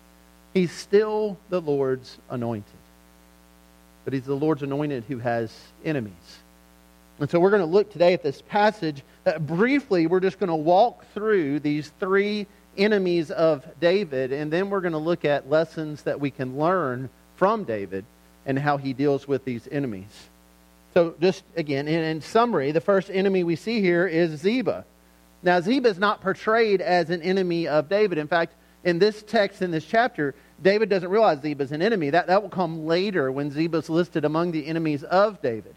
he's 0.56 0.72
still 0.72 1.38
the 1.50 1.62
Lord's 1.62 2.18
anointed. 2.32 2.66
But 4.06 4.14
he's 4.14 4.26
the 4.26 4.34
Lord's 4.34 4.64
anointed 4.64 5.04
who 5.08 5.20
has 5.20 5.56
enemies. 5.86 6.40
And 7.20 7.30
so 7.30 7.40
we're 7.40 7.52
going 7.52 7.62
to 7.62 7.68
look 7.68 7.92
today 7.92 8.14
at 8.14 8.24
this 8.24 8.42
passage. 8.42 9.04
Uh, 9.24 9.38
briefly, 9.38 10.08
we're 10.08 10.20
just 10.20 10.40
going 10.40 10.50
to 10.50 10.56
walk 10.56 11.06
through 11.14 11.60
these 11.60 11.92
three 12.00 12.48
enemies 12.78 13.32
of 13.32 13.66
David, 13.80 14.32
and 14.32 14.52
then 14.52 14.70
we're 14.70 14.82
going 14.82 14.94
to 14.94 14.98
look 14.98 15.26
at 15.26 15.50
lessons 15.50 16.04
that 16.04 16.20
we 16.20 16.32
can 16.32 16.58
learn 16.58 17.10
from 17.36 17.64
David 17.64 18.06
and 18.46 18.58
how 18.58 18.78
he 18.78 18.94
deals 18.94 19.28
with 19.28 19.46
these 19.46 19.68
enemies. 19.72 20.30
So, 20.94 21.16
just 21.20 21.44
again, 21.56 21.88
in, 21.88 22.04
in 22.04 22.22
summary, 22.22 22.72
the 22.72 22.82
first 22.82 23.10
enemy 23.10 23.44
we 23.44 23.56
see 23.56 23.82
here 23.82 24.06
is 24.06 24.40
Ziba. 24.40 24.86
Now, 25.42 25.60
Ziba 25.60 25.90
is 25.90 25.98
not 25.98 26.22
portrayed 26.22 26.82
as 26.82 27.10
an 27.10 27.22
enemy 27.22 27.68
of 27.68 27.90
David. 27.90 28.18
In 28.18 28.28
fact, 28.28 28.54
in 28.84 29.00
this 29.00 29.24
text, 29.24 29.62
in 29.62 29.72
this 29.72 29.86
chapter, 29.86 30.36
David 30.62 30.90
doesn't 30.90 31.10
realize 31.10 31.42
Ziba 31.42 31.64
is 31.64 31.72
an 31.72 31.82
enemy. 31.82 32.12
That, 32.12 32.28
that 32.28 32.42
will 32.42 32.50
come 32.50 32.86
later 32.86 33.32
when 33.32 33.50
Ziba 33.50 33.78
is 33.78 33.90
listed 33.90 34.26
among 34.26 34.52
the 34.52 34.66
enemies 34.68 35.04
of 35.04 35.42
David. 35.42 35.76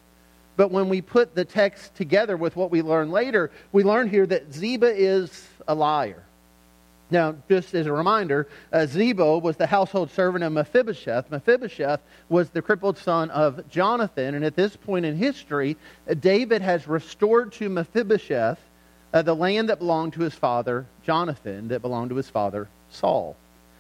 But 0.57 0.71
when 0.71 0.89
we 0.89 1.03
put 1.03 1.35
the 1.35 1.45
text 1.45 1.95
together 1.95 2.37
with 2.37 2.57
what 2.57 2.71
we 2.71 2.83
learn 2.83 3.11
later, 3.11 3.51
we 3.73 3.85
learn 3.85 4.09
here 4.09 4.27
that 4.27 4.53
Ziba 4.53 4.93
is 4.95 5.49
a 5.69 5.75
liar. 5.75 6.23
Now, 7.11 7.37
just 7.49 7.73
as 7.75 7.87
a 7.87 7.93
reminder, 7.93 8.49
uh, 8.73 8.87
Ziba 8.87 9.39
was 9.39 9.57
the 9.57 9.67
household 9.67 10.11
servant 10.11 10.43
of 10.43 10.53
Mephibosheth. 10.53 11.31
Mephibosheth 11.31 12.01
was 12.29 12.51
the 12.51 12.63
crippled 12.63 12.99
son 12.99 13.31
of 13.31 13.69
Jonathan. 13.69 14.35
And 14.35 14.45
at 14.45 14.57
this 14.57 14.77
point 14.77 15.07
in 15.07 15.17
history, 15.17 15.77
uh, 16.11 16.15
David 16.15 16.63
has 16.63 16.89
restored 16.89 17.53
to 17.53 17.69
Mephibosheth 17.69 18.59
uh, 19.13 19.23
the 19.23 19.35
land 19.35 19.69
that 19.69 19.79
belonged 19.79 20.15
to 20.15 20.21
his 20.21 20.35
father, 20.35 20.85
Jonathan, 21.05 21.69
that 21.69 21.81
belonged 21.81 22.11
to 22.11 22.17
his 22.17 22.29
father, 22.29 22.69
Saul. 22.91 23.37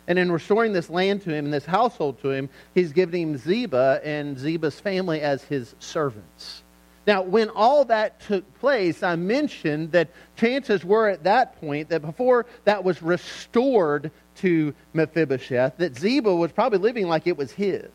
And 0.06 0.20
in 0.20 0.30
restoring 0.30 0.72
this 0.72 0.88
land 0.88 1.22
to 1.22 1.34
him 1.34 1.46
and 1.46 1.54
this 1.54 1.66
household 1.66 2.20
to 2.22 2.30
him, 2.30 2.48
he's 2.74 2.92
given 2.92 3.20
him 3.20 3.36
Ziba 3.36 4.00
and 4.04 4.38
Ziba's 4.38 4.78
family 4.78 5.20
as 5.20 5.42
his 5.42 5.74
servants. 5.80 6.62
Now, 7.06 7.22
when 7.22 7.50
all 7.50 7.84
that 7.84 8.20
took 8.20 8.58
place, 8.58 9.04
I 9.04 9.14
mentioned 9.14 9.92
that 9.92 10.08
chances 10.34 10.84
were 10.84 11.08
at 11.08 11.22
that 11.22 11.58
point 11.60 11.88
that 11.90 12.02
before 12.02 12.46
that 12.64 12.82
was 12.82 13.00
restored 13.00 14.10
to 14.36 14.74
Mephibosheth, 14.92 15.76
that 15.78 15.96
Ziba 15.96 16.34
was 16.34 16.50
probably 16.50 16.78
living 16.78 17.06
like 17.06 17.28
it 17.28 17.36
was 17.36 17.52
his. 17.52 17.88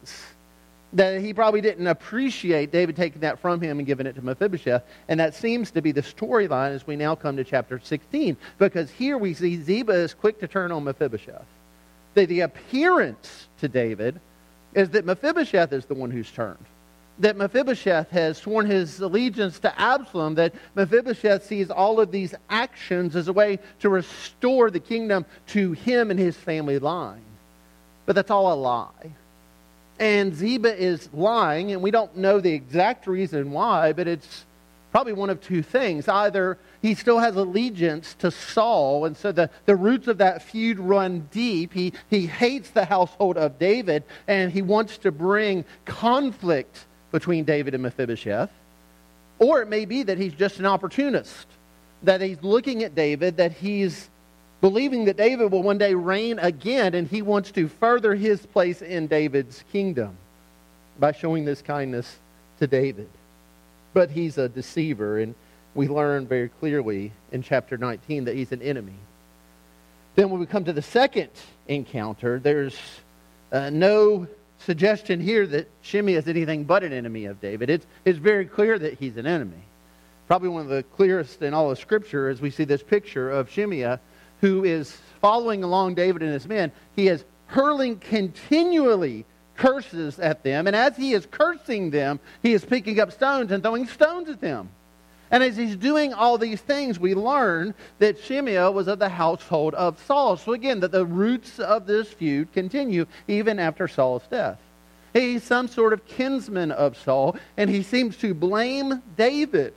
That 0.93 1.21
he 1.21 1.33
probably 1.33 1.59
didn't 1.59 1.87
appreciate 1.87 2.71
David 2.71 2.95
taking 2.95 3.21
that 3.21 3.39
from 3.39 3.61
him 3.61 3.79
and 3.79 3.85
giving 3.85 4.07
it 4.07 4.15
to 4.15 4.21
Mephibosheth. 4.21 4.83
And 5.09 5.19
that 5.19 5.35
seems 5.35 5.71
to 5.71 5.81
be 5.81 5.91
the 5.91 6.01
storyline 6.01 6.73
as 6.73 6.87
we 6.87 6.95
now 6.95 7.15
come 7.15 7.35
to 7.35 7.43
chapter 7.43 7.79
16. 7.83 8.37
Because 8.57 8.89
here 8.91 9.17
we 9.17 9.33
see 9.33 9.61
Ziba 9.61 9.93
is 9.93 10.13
quick 10.13 10.39
to 10.39 10.47
turn 10.47 10.71
on 10.71 10.85
Mephibosheth. 10.85 11.45
The, 12.13 12.25
the 12.25 12.41
appearance 12.41 13.47
to 13.59 13.67
David 13.67 14.19
is 14.73 14.89
that 14.91 15.05
Mephibosheth 15.05 15.73
is 15.73 15.85
the 15.85 15.93
one 15.95 16.11
who's 16.11 16.31
turned 16.31 16.65
that 17.21 17.37
Mephibosheth 17.37 18.09
has 18.09 18.39
sworn 18.39 18.65
his 18.65 18.99
allegiance 18.99 19.59
to 19.59 19.79
Absalom, 19.79 20.35
that 20.35 20.53
Mephibosheth 20.75 21.45
sees 21.45 21.69
all 21.69 21.99
of 21.99 22.11
these 22.11 22.33
actions 22.49 23.15
as 23.15 23.27
a 23.27 23.33
way 23.33 23.59
to 23.79 23.89
restore 23.89 24.71
the 24.71 24.79
kingdom 24.79 25.25
to 25.47 25.71
him 25.71 26.11
and 26.11 26.19
his 26.19 26.35
family 26.35 26.79
line. 26.79 27.21
But 28.05 28.15
that's 28.15 28.31
all 28.31 28.51
a 28.51 28.55
lie. 28.55 29.13
And 29.99 30.33
Ziba 30.33 30.75
is 30.75 31.09
lying, 31.13 31.71
and 31.71 31.81
we 31.81 31.91
don't 31.91 32.17
know 32.17 32.39
the 32.39 32.51
exact 32.51 33.05
reason 33.05 33.51
why, 33.51 33.93
but 33.93 34.07
it's 34.07 34.45
probably 34.91 35.13
one 35.13 35.29
of 35.29 35.39
two 35.41 35.61
things. 35.61 36.07
Either 36.07 36.57
he 36.81 36.95
still 36.95 37.19
has 37.19 37.35
allegiance 37.35 38.15
to 38.15 38.31
Saul, 38.31 39.05
and 39.05 39.15
so 39.15 39.31
the, 39.31 39.51
the 39.65 39.75
roots 39.75 40.07
of 40.07 40.17
that 40.17 40.41
feud 40.41 40.79
run 40.79 41.29
deep. 41.31 41.71
He, 41.71 41.93
he 42.09 42.25
hates 42.25 42.71
the 42.71 42.85
household 42.85 43.37
of 43.37 43.59
David, 43.59 44.03
and 44.27 44.51
he 44.51 44.63
wants 44.63 44.97
to 44.99 45.11
bring 45.11 45.65
conflict 45.85 46.85
between 47.11 47.43
David 47.43 47.73
and 47.73 47.83
Mephibosheth. 47.83 48.49
Or 49.39 49.61
it 49.61 49.67
may 49.67 49.85
be 49.85 50.03
that 50.03 50.17
he's 50.17 50.33
just 50.33 50.59
an 50.59 50.65
opportunist, 50.65 51.47
that 52.03 52.21
he's 52.21 52.41
looking 52.43 52.83
at 52.83 52.95
David, 52.95 53.37
that 53.37 53.53
he's 53.53 54.09
believing 54.61 55.05
that 55.05 55.17
David 55.17 55.51
will 55.51 55.63
one 55.63 55.77
day 55.77 55.93
reign 55.93 56.39
again, 56.39 56.93
and 56.93 57.07
he 57.07 57.21
wants 57.21 57.51
to 57.51 57.67
further 57.67 58.13
his 58.13 58.45
place 58.45 58.81
in 58.81 59.07
David's 59.07 59.63
kingdom 59.71 60.15
by 60.99 61.11
showing 61.11 61.45
this 61.45 61.61
kindness 61.61 62.19
to 62.59 62.67
David. 62.67 63.09
But 63.93 64.11
he's 64.11 64.37
a 64.37 64.47
deceiver, 64.47 65.19
and 65.19 65.33
we 65.73 65.87
learn 65.87 66.27
very 66.27 66.49
clearly 66.49 67.11
in 67.31 67.41
chapter 67.41 67.77
19 67.77 68.25
that 68.25 68.35
he's 68.35 68.51
an 68.51 68.61
enemy. 68.61 68.93
Then 70.15 70.29
when 70.29 70.39
we 70.39 70.45
come 70.45 70.65
to 70.65 70.73
the 70.73 70.81
second 70.81 71.29
encounter, 71.67 72.39
there's 72.39 72.77
uh, 73.51 73.69
no 73.69 74.27
suggestion 74.65 75.19
here 75.19 75.47
that 75.47 75.69
Shimei 75.81 76.13
is 76.13 76.27
anything 76.27 76.63
but 76.63 76.83
an 76.83 76.93
enemy 76.93 77.25
of 77.25 77.41
David. 77.41 77.69
It's, 77.69 77.85
it's 78.05 78.19
very 78.19 78.45
clear 78.45 78.77
that 78.79 78.95
he's 78.99 79.17
an 79.17 79.27
enemy. 79.27 79.63
Probably 80.27 80.49
one 80.49 80.61
of 80.61 80.69
the 80.69 80.83
clearest 80.83 81.41
in 81.41 81.53
all 81.53 81.71
of 81.71 81.79
Scripture 81.79 82.29
as 82.29 82.41
we 82.41 82.49
see 82.49 82.63
this 82.63 82.83
picture 82.83 83.29
of 83.29 83.49
Shimei, 83.49 83.97
who 84.39 84.63
is 84.63 84.97
following 85.19 85.63
along 85.63 85.95
David 85.95 86.21
and 86.21 86.31
his 86.31 86.47
men. 86.47 86.71
He 86.95 87.07
is 87.07 87.23
hurling 87.47 87.99
continually 87.99 89.25
curses 89.55 90.19
at 90.19 90.43
them, 90.43 90.67
and 90.67 90.75
as 90.75 90.95
he 90.95 91.13
is 91.13 91.27
cursing 91.29 91.91
them, 91.91 92.19
he 92.41 92.53
is 92.53 92.63
picking 92.65 92.99
up 92.99 93.11
stones 93.11 93.51
and 93.51 93.61
throwing 93.61 93.87
stones 93.87 94.29
at 94.29 94.41
them. 94.41 94.69
And 95.31 95.41
as 95.43 95.55
he's 95.55 95.77
doing 95.77 96.13
all 96.13 96.37
these 96.37 96.59
things, 96.59 96.99
we 96.99 97.15
learn 97.15 97.73
that 97.99 98.19
Shimei 98.19 98.69
was 98.69 98.87
of 98.87 98.99
the 98.99 99.09
household 99.09 99.73
of 99.75 99.97
Saul. 100.03 100.35
So 100.35 100.51
again, 100.51 100.81
that 100.81 100.91
the 100.91 101.05
roots 101.05 101.57
of 101.57 101.87
this 101.87 102.09
feud 102.09 102.51
continue 102.51 103.05
even 103.29 103.57
after 103.57 103.87
Saul's 103.87 104.27
death. 104.29 104.59
He's 105.13 105.43
some 105.43 105.67
sort 105.67 105.93
of 105.93 106.05
kinsman 106.05 106.71
of 106.71 106.97
Saul, 106.97 107.37
and 107.57 107.69
he 107.69 107.83
seems 107.83 108.17
to 108.17 108.33
blame 108.33 109.01
David 109.17 109.73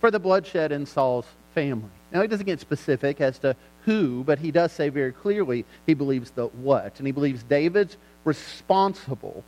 for 0.00 0.10
the 0.10 0.20
bloodshed 0.20 0.72
in 0.72 0.86
Saul's 0.86 1.26
family. 1.54 1.90
Now, 2.12 2.22
he 2.22 2.28
doesn't 2.28 2.46
get 2.46 2.60
specific 2.60 3.20
as 3.20 3.38
to 3.40 3.54
who, 3.84 4.24
but 4.24 4.38
he 4.38 4.50
does 4.50 4.72
say 4.72 4.88
very 4.88 5.12
clearly 5.12 5.64
he 5.86 5.94
believes 5.94 6.30
the 6.32 6.46
what. 6.46 6.98
And 6.98 7.06
he 7.06 7.12
believes 7.12 7.42
David's 7.44 7.96
responsible 8.24 9.44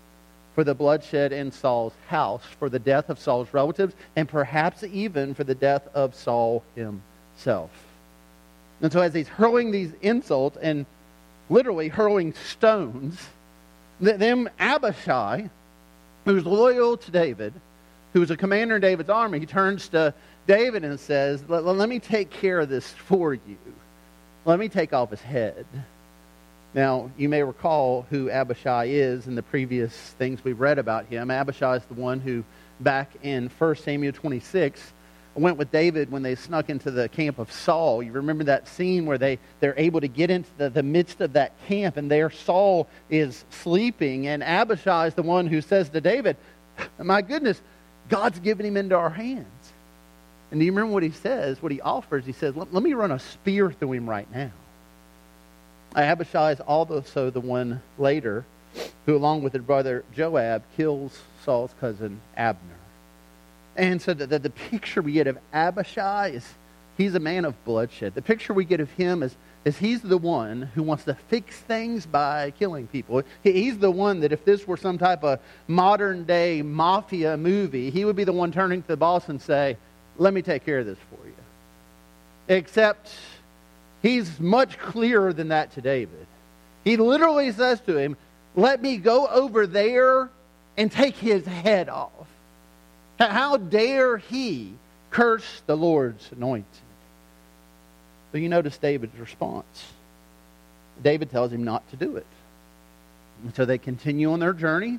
for 0.55 0.65
the 0.65 0.75
bloodshed 0.75 1.33
in 1.33 1.51
Saul's 1.51 1.95
house, 2.09 2.43
for 2.59 2.69
the 2.69 2.79
death 2.79 3.09
of 3.09 3.19
Saul's 3.19 3.53
relatives, 3.53 3.95
and 4.17 4.29
perhaps 4.29 4.85
even 4.85 5.35
for 5.35 5.45
the 5.45 5.55
death 5.55 5.89
of 5.95 6.15
Saul 6.15 6.63
himself. 6.75 7.71
And 8.81 8.93
so, 8.93 9.01
as 9.01 9.15
he's 9.15 9.29
hurling 9.29 9.71
these 9.71 9.93
insults 10.03 10.57
and 10.61 10.85
literally 11.49 11.89
hurling 11.89 12.35
stones, 12.35 13.19
them 14.01 14.51
Abishai, 14.59 15.49
who's 16.25 16.45
loyal 16.45 16.97
to 16.97 17.11
David, 17.11 17.55
who's 18.13 18.31
a 18.31 18.37
commander 18.37 18.77
in 18.77 18.83
David's 18.83 19.11
army, 19.11 19.39
he 19.39 19.47
turns 19.47 19.89
to 19.89 20.13
David 20.47 20.85
and 20.85 20.99
says, 20.99 21.45
let, 21.49 21.65
let 21.65 21.89
me 21.89 21.99
take 21.99 22.31
care 22.31 22.61
of 22.61 22.69
this 22.69 22.91
for 22.91 23.33
you. 23.33 23.57
Let 24.45 24.59
me 24.59 24.69
take 24.69 24.93
off 24.93 25.11
his 25.11 25.23
head. 25.23 25.65
Now, 26.75 27.11
you 27.19 27.29
may 27.29 27.43
recall 27.43 28.07
who 28.09 28.31
Abishai 28.31 28.87
is 28.87 29.27
in 29.27 29.35
the 29.35 29.43
previous 29.43 29.95
things 29.95 30.43
we've 30.43 30.59
read 30.59 30.79
about 30.79 31.05
him. 31.07 31.31
Abishai 31.31 31.77
is 31.77 31.85
the 31.85 31.95
one 31.95 32.19
who, 32.21 32.45
back 32.81 33.11
in 33.23 33.51
1 33.59 33.77
Samuel 33.77 34.13
26, 34.13 34.81
went 35.35 35.59
with 35.59 35.71
David 35.71 36.11
when 36.11 36.23
they 36.23 36.35
snuck 36.35 36.71
into 36.71 36.91
the 36.91 37.11
camp 37.11 37.39
of 37.39 37.53
Saul. 37.53 38.03
You 38.03 38.13
remember 38.13 38.45
that 38.45 38.69
scene 38.69 39.05
where 39.05 39.19
they, 39.19 39.39
they're 39.61 39.79
able 39.79 40.01
to 40.01 40.09
get 40.09 40.31
into 40.31 40.49
the, 40.57 40.71
the 40.71 40.83
midst 40.83 41.21
of 41.21 41.35
that 41.35 41.53
camp, 41.69 41.99
and 41.99 42.11
there 42.11 42.31
Saul 42.31 42.89
is 43.11 43.45
sleeping, 43.51 44.27
and 44.27 44.43
Abishai 44.43 45.09
is 45.09 45.15
the 45.15 45.23
one 45.23 45.47
who 45.47 45.61
says 45.61 45.91
to 45.91 46.01
David, 46.01 46.39
My 46.99 47.21
goodness, 47.21 47.61
God's 48.09 48.39
given 48.39 48.65
him 48.65 48.79
into 48.79 48.97
our 48.97 49.11
hands. 49.11 49.47
And 50.51 50.61
do 50.61 50.65
you 50.65 50.73
remember 50.73 50.93
what 50.93 51.03
he 51.03 51.11
says, 51.11 51.63
what 51.63 51.73
he 51.73 51.83
offers? 51.83 52.25
He 52.25 52.33
says, 52.33 52.57
Let, 52.57 52.73
let 52.73 52.83
me 52.83 52.95
run 52.95 53.11
a 53.11 53.19
spear 53.19 53.71
through 53.71 53.93
him 53.93 54.09
right 54.09 54.31
now. 54.35 54.53
Abishai 55.95 56.53
is 56.53 56.61
also 56.61 57.31
the 57.31 57.41
one 57.41 57.83
later 57.99 58.45
who, 59.07 59.17
along 59.17 59.43
with 59.43 59.53
his 59.53 59.63
brother 59.63 60.05
Joab, 60.15 60.63
kills 60.77 61.21
Saul's 61.45 61.75
cousin 61.81 62.21
Abner. 62.37 62.77
And 63.77 64.01
so 64.01 64.15
the, 64.15 64.27
the, 64.27 64.39
the, 64.39 64.51
picture 64.51 65.03
we 65.03 65.13
get 65.13 65.27
of 65.27 65.39
Abishai 65.53 66.29
is 66.29 66.47
he's 66.97 67.15
a 67.15 67.21
man 67.21 67.45
of 67.45 67.65
bloodshed. 67.65 68.15
The 68.15 68.23
picture 68.23 68.53
we 68.53 68.65
get 68.65 68.81
of 68.81 68.91
him 68.93 69.23
is, 69.23 69.35
is 69.65 69.79
he's 69.79 70.03
the 70.03 70.19
one 70.19 70.63
who 70.75 70.83
wants 70.83 71.05
to 71.05 71.15
fix 71.15 71.59
things 71.59 72.05
by 72.05 72.53
killing 72.53 72.87
people. 72.87 73.23
He, 73.43 73.53
he's 73.53 73.79
the 73.79 73.91
one 73.91 74.21
that 74.21 74.33
if 74.33 74.45
this 74.45 74.67
were 74.67 74.77
some 74.77 74.99
type 74.99 75.25
of 75.25 75.41
modern 75.69 76.25
day 76.25 76.63
mafia 76.63 77.37
movie, 77.37 77.91
he 77.91 78.05
would 78.05 78.17
be 78.17 78.25
the 78.25 78.33
one 78.33 78.53
turning 78.53 78.83
to 78.83 78.89
the 78.89 78.97
boss 78.97 79.29
and 79.29 79.41
say, 79.41 79.77
let 80.19 80.35
me 80.35 80.43
take 80.43 80.65
care 80.65 80.81
of 80.81 80.87
this 80.87 80.99
for 81.11 81.27
you. 81.27 81.35
Except 82.49 83.11
he's 84.03 84.39
much 84.41 84.79
clearer 84.79 85.33
than 85.33 85.49
that 85.49 85.73
to 85.73 85.81
David. 85.81 86.27
He 86.85 86.97
literally 86.97 87.53
says 87.53 87.81
to 87.83 87.97
him, 87.97 88.17
Let 88.55 88.83
me 88.83 88.97
go 88.97 89.27
over 89.27 89.67
there 89.67 90.29
and 90.77 90.91
take 90.91 91.17
his 91.17 91.47
head 91.47 91.89
off. 91.89 92.11
How 93.19 93.57
dare 93.57 94.19
he 94.19 94.75
curse 95.11 95.63
the 95.67 95.77
Lord's 95.77 96.29
anointed? 96.33 96.67
So 98.33 98.39
you 98.39 98.49
notice 98.49 98.79
David's 98.79 99.19
response. 99.19 99.93
David 101.03 101.31
tells 101.31 101.53
him 101.53 101.65
not 101.65 101.89
to 101.91 101.97
do 101.97 102.17
it. 102.17 102.27
And 103.45 103.55
so 103.55 103.65
they 103.65 103.79
continue 103.79 104.33
on 104.33 104.41
their 104.41 104.53
journey, 104.53 104.99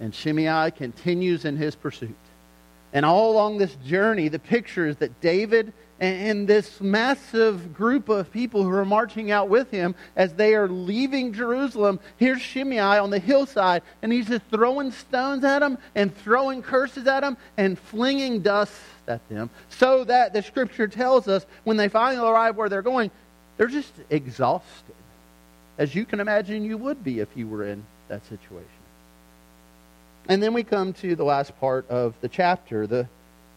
and 0.00 0.14
Shimei 0.14 0.70
continues 0.70 1.44
in 1.44 1.56
his 1.56 1.74
pursuit. 1.74 2.16
And 2.92 3.04
all 3.04 3.32
along 3.32 3.58
this 3.58 3.74
journey, 3.86 4.28
the 4.28 4.38
picture 4.38 4.86
is 4.86 4.96
that 4.98 5.20
David 5.20 5.72
and 6.00 6.48
this 6.48 6.80
massive 6.80 7.72
group 7.72 8.08
of 8.08 8.32
people 8.32 8.62
who 8.62 8.70
are 8.70 8.84
marching 8.84 9.30
out 9.30 9.48
with 9.48 9.70
him 9.70 9.94
as 10.16 10.34
they 10.34 10.54
are 10.54 10.68
leaving 10.68 11.32
Jerusalem. 11.32 12.00
Here's 12.16 12.42
Shimei 12.42 12.78
on 12.98 13.10
the 13.10 13.18
hillside, 13.18 13.82
and 14.02 14.12
he's 14.12 14.26
just 14.26 14.44
throwing 14.50 14.90
stones 14.90 15.44
at 15.44 15.60
them 15.60 15.78
and 15.94 16.14
throwing 16.16 16.62
curses 16.62 17.06
at 17.06 17.20
them 17.20 17.36
and 17.56 17.78
flinging 17.78 18.40
dust 18.40 18.72
at 19.06 19.26
them. 19.28 19.50
So 19.68 20.04
that 20.04 20.32
the 20.32 20.42
scripture 20.42 20.88
tells 20.88 21.28
us 21.28 21.46
when 21.62 21.76
they 21.76 21.88
finally 21.88 22.26
arrive 22.28 22.56
where 22.56 22.68
they're 22.68 22.82
going, 22.82 23.10
they're 23.56 23.68
just 23.68 23.92
exhausted. 24.10 24.94
As 25.78 25.94
you 25.94 26.04
can 26.04 26.20
imagine, 26.20 26.64
you 26.64 26.76
would 26.78 27.04
be 27.04 27.20
if 27.20 27.28
you 27.36 27.46
were 27.46 27.66
in 27.66 27.84
that 28.08 28.24
situation. 28.26 28.68
And 30.28 30.42
then 30.42 30.54
we 30.54 30.64
come 30.64 30.92
to 30.94 31.14
the 31.14 31.24
last 31.24 31.58
part 31.60 31.88
of 31.88 32.14
the 32.20 32.28
chapter, 32.28 32.86
the, 32.86 33.08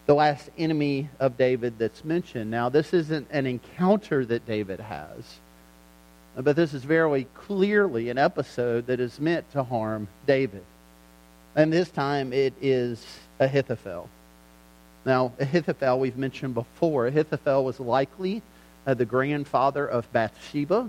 the 0.08 0.14
last 0.14 0.48
enemy 0.56 1.10
of 1.20 1.36
David 1.36 1.78
that's 1.78 2.02
mentioned. 2.02 2.50
Now, 2.50 2.70
this 2.70 2.94
isn't 2.94 3.28
an 3.30 3.44
encounter 3.46 4.24
that 4.24 4.46
David 4.46 4.80
has, 4.80 5.22
but 6.34 6.56
this 6.56 6.72
is 6.72 6.82
very 6.82 7.24
clearly 7.34 8.08
an 8.08 8.16
episode 8.16 8.86
that 8.86 9.00
is 9.00 9.20
meant 9.20 9.52
to 9.52 9.62
harm 9.62 10.08
David. 10.26 10.64
And 11.54 11.70
this 11.70 11.90
time 11.90 12.32
it 12.32 12.54
is 12.62 13.04
Ahithophel. 13.38 14.08
Now, 15.04 15.32
Ahithophel, 15.38 16.00
we've 16.00 16.16
mentioned 16.16 16.54
before, 16.54 17.06
Ahithophel 17.06 17.66
was 17.66 17.78
likely 17.78 18.40
uh, 18.86 18.94
the 18.94 19.04
grandfather 19.04 19.86
of 19.86 20.10
Bathsheba. 20.10 20.88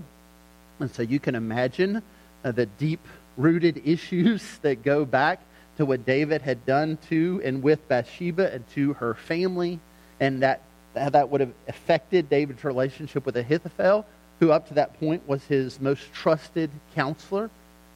And 0.78 0.90
so 0.90 1.02
you 1.02 1.20
can 1.20 1.34
imagine 1.34 2.02
uh, 2.42 2.52
the 2.52 2.64
deep 2.64 3.06
rooted 3.36 3.82
issues 3.84 4.42
that 4.62 4.82
go 4.82 5.04
back 5.04 5.42
to 5.80 5.86
what 5.86 6.04
David 6.04 6.42
had 6.42 6.66
done 6.66 6.98
to 7.08 7.40
and 7.42 7.62
with 7.62 7.88
Bathsheba 7.88 8.52
and 8.52 8.68
to 8.74 8.92
her 8.92 9.14
family, 9.14 9.80
and 10.20 10.42
that 10.42 10.60
how 10.94 11.08
that 11.08 11.30
would 11.30 11.40
have 11.40 11.54
affected 11.68 12.28
David's 12.28 12.64
relationship 12.64 13.24
with 13.24 13.34
Ahithophel, 13.38 14.04
who 14.40 14.50
up 14.50 14.68
to 14.68 14.74
that 14.74 15.00
point 15.00 15.26
was 15.26 15.42
his 15.44 15.80
most 15.80 16.12
trusted 16.12 16.70
counselor. 16.94 17.48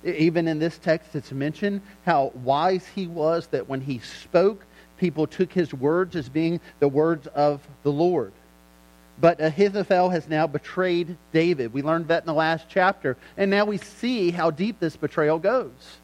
Even 0.03 0.49
in 0.49 0.59
this 0.59 0.79
text, 0.79 1.15
it's 1.15 1.31
mentioned 1.31 1.83
how 2.07 2.33
wise 2.37 2.87
he 2.95 3.07
was 3.07 3.49
that 3.49 3.69
when 3.69 3.83
he 3.83 3.99
spoke, 3.99 4.65
people 4.97 5.27
took 5.27 5.53
his 5.53 5.75
words 5.75 6.17
as 6.17 6.31
being 6.31 6.61
the 6.81 6.89
words 6.89 7.27
of 7.35 7.61
the 7.83 7.93
Lord. 7.93 8.33
But 9.21 9.43
Ahithophel 9.43 10.09
has 10.09 10.27
now 10.27 10.47
betrayed 10.47 11.19
David. 11.35 11.75
We 11.75 11.83
learned 11.83 12.09
that 12.09 12.23
in 12.23 12.27
the 12.27 12.33
last 12.33 12.65
chapter. 12.67 13.19
And 13.37 13.51
now 13.51 13.67
we 13.67 13.77
see 13.77 14.31
how 14.31 14.51
deep 14.51 14.81
this 14.81 14.97
betrayal 14.97 15.39
goes 15.39 15.99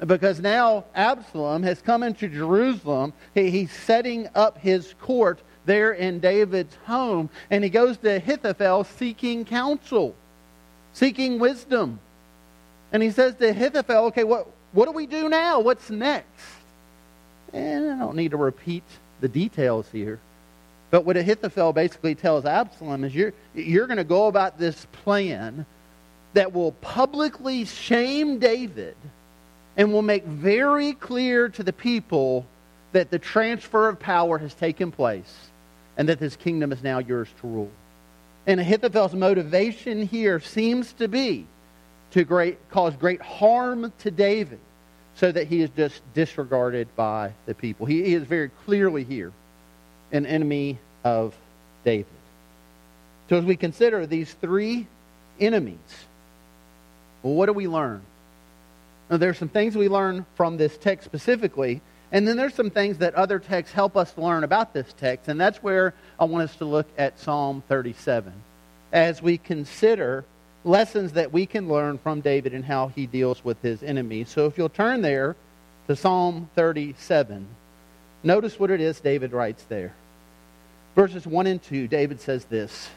because 0.00 0.40
now 0.40 0.84
Absalom 0.94 1.62
has 1.62 1.80
come 1.80 2.02
into 2.02 2.28
Jerusalem. 2.28 3.12
He, 3.34 3.50
he's 3.50 3.72
setting 3.72 4.28
up 4.34 4.58
his 4.58 4.94
court 5.00 5.40
there 5.66 5.92
in 5.92 6.20
David's 6.20 6.74
home, 6.84 7.30
and 7.50 7.64
he 7.64 7.70
goes 7.70 7.96
to 7.98 8.16
Ahithophel 8.16 8.84
seeking 8.84 9.44
counsel, 9.44 10.14
seeking 10.92 11.38
wisdom. 11.38 12.00
And 12.92 13.02
he 13.02 13.10
says 13.10 13.34
to 13.36 13.48
Ahithophel, 13.48 14.06
okay, 14.06 14.24
what, 14.24 14.46
what 14.72 14.86
do 14.86 14.92
we 14.92 15.06
do 15.06 15.28
now? 15.28 15.60
What's 15.60 15.90
next? 15.90 16.26
And 17.52 17.90
I 17.90 17.98
don't 17.98 18.16
need 18.16 18.32
to 18.32 18.36
repeat 18.36 18.84
the 19.20 19.28
details 19.28 19.88
here. 19.90 20.18
But 20.90 21.04
what 21.04 21.16
Ahithophel 21.16 21.72
basically 21.72 22.14
tells 22.14 22.44
Absalom 22.44 23.04
is 23.04 23.14
you're, 23.14 23.32
you're 23.54 23.86
going 23.86 23.96
to 23.96 24.04
go 24.04 24.26
about 24.26 24.58
this 24.58 24.86
plan 24.92 25.64
that 26.34 26.52
will 26.52 26.72
publicly 26.72 27.64
shame 27.64 28.38
David– 28.38 28.96
and 29.76 29.92
will 29.92 30.02
make 30.02 30.24
very 30.24 30.92
clear 30.92 31.48
to 31.48 31.62
the 31.62 31.72
people 31.72 32.46
that 32.92 33.10
the 33.10 33.18
transfer 33.18 33.88
of 33.88 33.98
power 33.98 34.38
has 34.38 34.54
taken 34.54 34.92
place 34.92 35.48
and 35.96 36.08
that 36.08 36.20
this 36.20 36.36
kingdom 36.36 36.72
is 36.72 36.82
now 36.82 36.98
yours 36.98 37.28
to 37.40 37.46
rule. 37.46 37.70
And 38.46 38.60
Ahithophel's 38.60 39.14
motivation 39.14 40.06
here 40.06 40.38
seems 40.38 40.92
to 40.94 41.08
be 41.08 41.46
to 42.12 42.24
great, 42.24 42.58
cause 42.70 42.94
great 42.96 43.20
harm 43.20 43.92
to 44.00 44.10
David 44.10 44.60
so 45.16 45.30
that 45.30 45.46
he 45.46 45.62
is 45.62 45.70
just 45.76 46.02
disregarded 46.14 46.88
by 46.96 47.32
the 47.46 47.54
people. 47.54 47.86
He, 47.86 48.14
is 48.14 48.24
very 48.24 48.50
clearly 48.64 49.04
here 49.04 49.32
an 50.12 50.26
enemy 50.26 50.78
of 51.02 51.34
David. 51.84 52.06
So 53.28 53.38
as 53.38 53.44
we 53.44 53.56
consider 53.56 54.06
these 54.06 54.32
three 54.34 54.86
enemies, 55.40 55.78
well, 57.22 57.34
what 57.34 57.46
do 57.46 57.52
we 57.52 57.66
learn? 57.68 58.02
Now, 59.10 59.18
there's 59.18 59.38
some 59.38 59.48
things 59.48 59.76
we 59.76 59.88
learn 59.88 60.24
from 60.34 60.56
this 60.56 60.76
text 60.78 61.04
specifically, 61.04 61.82
and 62.10 62.26
then 62.26 62.36
there's 62.36 62.54
some 62.54 62.70
things 62.70 62.98
that 62.98 63.14
other 63.14 63.38
texts 63.38 63.74
help 63.74 63.96
us 63.96 64.16
learn 64.16 64.44
about 64.44 64.72
this 64.72 64.92
text, 64.96 65.28
and 65.28 65.40
that's 65.40 65.62
where 65.62 65.94
I 66.18 66.24
want 66.24 66.48
us 66.48 66.56
to 66.56 66.64
look 66.64 66.86
at 66.96 67.18
Psalm 67.18 67.62
37 67.68 68.32
as 68.92 69.20
we 69.20 69.36
consider 69.36 70.24
lessons 70.64 71.12
that 71.12 71.32
we 71.32 71.44
can 71.44 71.68
learn 71.68 71.98
from 71.98 72.20
David 72.20 72.54
and 72.54 72.64
how 72.64 72.88
he 72.88 73.06
deals 73.06 73.44
with 73.44 73.60
his 73.60 73.82
enemies. 73.82 74.30
So 74.30 74.46
if 74.46 74.56
you'll 74.56 74.68
turn 74.68 75.02
there 75.02 75.36
to 75.88 75.96
Psalm 75.96 76.48
37, 76.54 77.46
notice 78.22 78.58
what 78.58 78.70
it 78.70 78.80
is 78.80 79.00
David 79.00 79.32
writes 79.32 79.64
there. 79.64 79.92
Verses 80.94 81.26
1 81.26 81.46
and 81.46 81.62
2, 81.62 81.88
David 81.88 82.20
says 82.20 82.44
this 82.46 82.88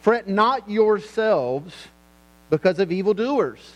Fret 0.00 0.28
not 0.28 0.70
yourselves 0.70 1.88
because 2.48 2.78
of 2.78 2.90
evildoers 2.90 3.72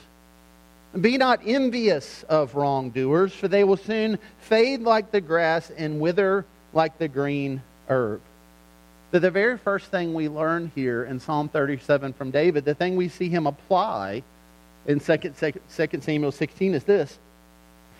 be 1.00 1.18
not 1.18 1.40
envious 1.44 2.22
of 2.24 2.54
wrongdoers, 2.54 3.32
for 3.32 3.48
they 3.48 3.64
will 3.64 3.76
soon 3.76 4.18
fade 4.40 4.82
like 4.82 5.10
the 5.10 5.20
grass 5.20 5.70
and 5.70 6.00
wither 6.00 6.44
like 6.72 6.98
the 6.98 7.08
green 7.08 7.62
herb. 7.88 8.20
So 9.12 9.18
the 9.18 9.30
very 9.30 9.56
first 9.56 9.86
thing 9.86 10.14
we 10.14 10.28
learn 10.28 10.70
here 10.74 11.04
in 11.04 11.20
Psalm 11.20 11.48
37 11.48 12.12
from 12.12 12.30
David, 12.30 12.64
the 12.64 12.74
thing 12.74 12.96
we 12.96 13.08
see 13.08 13.28
him 13.28 13.46
apply 13.46 14.22
in 14.86 15.00
2, 15.00 15.16
2 15.16 16.00
Samuel 16.00 16.32
16 16.32 16.74
is 16.74 16.84
this 16.84 17.18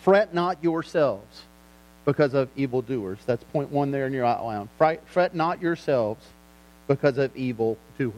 Fret 0.03 0.35
not 0.35 0.63
yourselves 0.63 1.43
because 2.05 2.35
of 2.35 2.49
evildoers. 2.57 3.19
That's 3.27 3.43
point 3.45 3.71
one 3.71 3.91
there 3.91 4.07
in 4.07 4.13
your 4.13 4.25
outline. 4.25 4.69
Fret, 4.79 5.03
fret 5.09 5.35
not 5.35 5.61
yourselves 5.61 6.25
because 6.87 7.19
of 7.19 7.37
evildoers. 7.37 8.15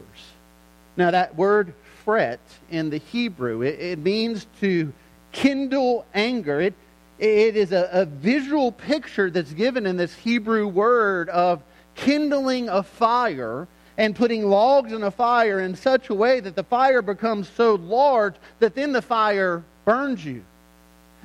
Now, 0.95 1.11
that 1.11 1.35
word 1.35 1.73
fret 2.09 2.39
in 2.71 2.89
the 2.89 2.97
Hebrew. 2.97 3.61
It, 3.61 3.79
it 3.79 3.99
means 3.99 4.47
to 4.61 4.91
kindle 5.31 6.07
anger. 6.15 6.59
It, 6.59 6.73
it 7.19 7.55
is 7.55 7.71
a, 7.71 7.87
a 7.91 8.05
visual 8.05 8.71
picture 8.71 9.29
that's 9.29 9.53
given 9.53 9.85
in 9.85 9.95
this 9.95 10.15
Hebrew 10.15 10.67
word 10.67 11.29
of 11.29 11.61
kindling 11.93 12.67
a 12.67 12.81
fire 12.81 13.67
and 13.95 14.15
putting 14.15 14.49
logs 14.49 14.91
in 14.91 15.03
a 15.03 15.11
fire 15.11 15.59
in 15.59 15.75
such 15.75 16.09
a 16.09 16.15
way 16.15 16.39
that 16.39 16.55
the 16.55 16.63
fire 16.63 17.03
becomes 17.03 17.47
so 17.47 17.75
large 17.75 18.33
that 18.57 18.73
then 18.73 18.91
the 18.91 19.03
fire 19.03 19.63
burns 19.85 20.25
you. 20.25 20.43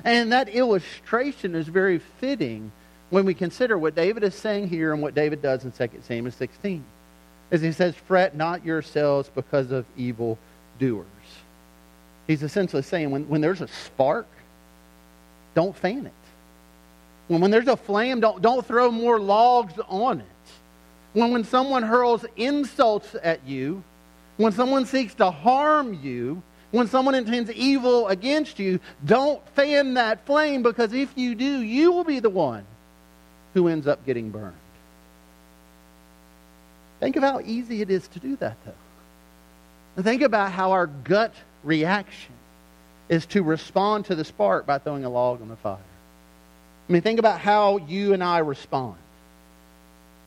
And 0.03 0.31
that 0.33 0.49
illustration 0.49 1.55
is 1.55 1.67
very 1.67 1.97
fitting 1.97 2.71
when 3.09 3.25
we 3.25 3.33
consider 3.33 3.75
what 3.75 3.95
David 3.95 4.23
is 4.23 4.35
saying 4.35 4.69
here 4.69 4.93
and 4.93 5.01
what 5.01 5.15
David 5.15 5.41
does 5.41 5.65
in 5.65 5.71
2 5.71 6.01
Samuel 6.03 6.31
16. 6.31 6.85
As 7.49 7.63
he 7.63 7.71
says, 7.71 7.95
Fret 7.95 8.35
not 8.35 8.63
yourselves 8.63 9.31
because 9.33 9.71
of 9.71 9.87
evil 9.97 10.37
doers. 10.79 11.05
He's 12.27 12.43
essentially 12.43 12.81
saying 12.81 13.11
when, 13.11 13.27
when 13.27 13.41
there's 13.41 13.61
a 13.61 13.67
spark, 13.67 14.27
don't 15.53 15.75
fan 15.75 16.05
it. 16.05 16.13
When, 17.27 17.41
when 17.41 17.51
there's 17.51 17.67
a 17.67 17.77
flame, 17.77 18.19
don't, 18.19 18.41
don't 18.41 18.65
throw 18.65 18.91
more 18.91 19.19
logs 19.19 19.73
on 19.87 20.21
it. 20.21 20.25
When, 21.13 21.31
when 21.31 21.43
someone 21.43 21.83
hurls 21.83 22.25
insults 22.35 23.15
at 23.21 23.45
you, 23.45 23.83
when 24.37 24.51
someone 24.51 24.85
seeks 24.85 25.13
to 25.15 25.31
harm 25.31 25.99
you, 26.01 26.41
when 26.71 26.87
someone 26.87 27.15
intends 27.15 27.49
evil 27.51 28.07
against 28.09 28.59
you, 28.59 28.79
don't 29.05 29.41
fan 29.49 29.93
that 29.93 30.25
flame 30.25 30.61
because 30.61 30.91
if 30.91 31.09
you 31.15 31.35
do, 31.35 31.61
you 31.61 31.91
will 31.91 32.03
be 32.03 32.19
the 32.19 32.29
one 32.29 32.65
who 33.53 33.69
ends 33.69 33.87
up 33.87 34.05
getting 34.05 34.29
burned. 34.29 34.53
Think 36.99 37.15
of 37.15 37.23
how 37.23 37.39
easy 37.39 37.81
it 37.81 37.89
is 37.89 38.07
to 38.09 38.19
do 38.19 38.35
that, 38.37 38.57
though. 38.65 38.73
Think 39.97 40.21
about 40.21 40.51
how 40.51 40.71
our 40.71 40.87
gut 40.87 41.33
reaction 41.63 42.33
is 43.07 43.25
to 43.27 43.43
respond 43.43 44.05
to 44.05 44.15
the 44.15 44.25
spark 44.25 44.65
by 44.65 44.77
throwing 44.77 45.05
a 45.05 45.09
log 45.09 45.41
on 45.41 45.47
the 45.47 45.55
fire. 45.55 45.77
I 46.87 46.91
mean, 46.91 47.01
think 47.01 47.19
about 47.19 47.39
how 47.39 47.77
you 47.77 48.13
and 48.13 48.23
I 48.23 48.39
respond. 48.39 48.97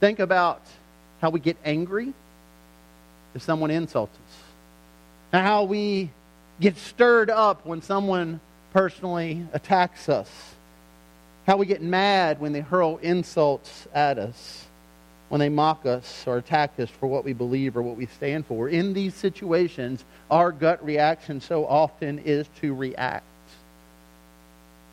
Think 0.00 0.20
about 0.20 0.62
how 1.20 1.30
we 1.30 1.40
get 1.40 1.56
angry 1.64 2.12
if 3.34 3.42
someone 3.42 3.70
insults 3.70 4.16
us, 4.16 5.42
how 5.42 5.64
we 5.64 6.10
get 6.60 6.76
stirred 6.76 7.30
up 7.30 7.66
when 7.66 7.82
someone 7.82 8.40
personally 8.72 9.46
attacks 9.52 10.08
us, 10.08 10.30
how 11.46 11.56
we 11.56 11.66
get 11.66 11.82
mad 11.82 12.40
when 12.40 12.52
they 12.52 12.60
hurl 12.60 12.98
insults 12.98 13.86
at 13.92 14.18
us, 14.18 14.67
when 15.28 15.40
they 15.40 15.48
mock 15.48 15.84
us 15.84 16.24
or 16.26 16.38
attack 16.38 16.78
us 16.80 16.88
for 16.88 17.06
what 17.06 17.24
we 17.24 17.32
believe 17.32 17.76
or 17.76 17.82
what 17.82 17.96
we 17.96 18.06
stand 18.06 18.46
for. 18.46 18.68
In 18.68 18.94
these 18.94 19.14
situations, 19.14 20.04
our 20.30 20.52
gut 20.52 20.82
reaction 20.84 21.40
so 21.40 21.66
often 21.66 22.18
is 22.20 22.46
to 22.60 22.74
react, 22.74 23.24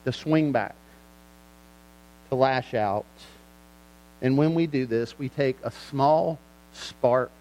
to 0.04 0.12
swing 0.12 0.52
back, 0.52 0.76
to 2.30 2.36
lash 2.36 2.74
out. 2.74 3.06
And 4.22 4.38
when 4.38 4.56
we 4.56 4.68
do 4.68 4.86
this, 4.86 5.18
we 5.18 5.30
take 5.30 5.58
a 5.64 5.72
small 5.72 6.38
spark 6.74 7.32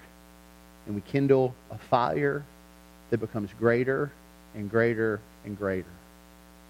and 0.87 0.95
we 0.95 1.01
kindle 1.01 1.55
a 1.71 1.79
fire 1.79 2.45
that 3.11 3.19
becomes 3.19 3.51
greater 3.59 4.11
and 4.55 4.71
greater 4.71 5.21
and 5.45 5.59
greater 5.59 5.89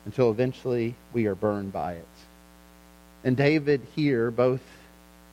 until 0.06 0.30
eventually 0.30 0.94
we 1.12 1.26
are 1.26 1.34
burned 1.34 1.72
by 1.72 1.94
it. 1.94 2.06
And 3.24 3.36
David 3.36 3.80
here, 3.94 4.30
both 4.30 4.60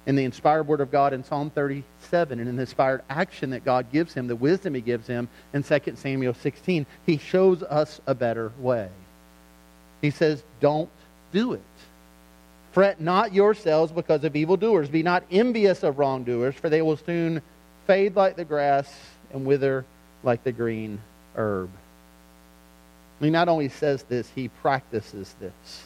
in 0.06 0.16
the 0.16 0.24
inspired 0.24 0.64
word 0.64 0.82
of 0.82 0.92
God 0.92 1.14
in 1.14 1.24
Psalm 1.24 1.50
37 1.50 2.40
and 2.40 2.50
in 2.50 2.56
the 2.56 2.62
inspired 2.62 3.04
action 3.10 3.52
that 3.52 3.64
God 3.64 3.92
gives 3.92 4.14
him, 4.14 4.28
the 4.28 4.36
wisdom 4.36 4.74
he 4.74 4.82
gives 4.82 5.08
him 5.08 5.30
in 5.54 5.64
2 5.64 5.80
Samuel 5.96 6.34
16, 6.34 6.86
he 7.06 7.18
shows 7.18 7.62
us 7.64 8.02
a 8.08 8.16
better 8.16 8.52
way. 8.60 8.90
He 10.02 10.10
says, 10.10 10.44
Don't 10.60 10.90
do 11.32 11.54
it. 11.54 11.62
Fret 12.72 13.02
not 13.02 13.34
yourselves 13.34 13.92
because 13.92 14.24
of 14.24 14.36
evildoers. 14.36 14.90
Be 14.90 15.04
not 15.04 15.24
envious 15.30 15.84
of 15.84 16.00
wrongdoers, 16.00 16.56
for 16.56 16.70
they 16.70 16.82
will 16.82 16.98
soon 16.98 17.42
fade 17.86 18.16
like 18.16 18.36
the 18.36 18.46
grass 18.46 18.92
and 19.34 19.46
wither 19.46 19.86
like 20.24 20.44
the 20.44 20.52
green 20.52 21.00
herb. 21.36 21.70
He 23.20 23.30
not 23.30 23.50
only 23.50 23.70
says 23.70 24.04
this, 24.04 24.30
he 24.34 24.48
practices 24.48 25.36
this. 25.40 25.86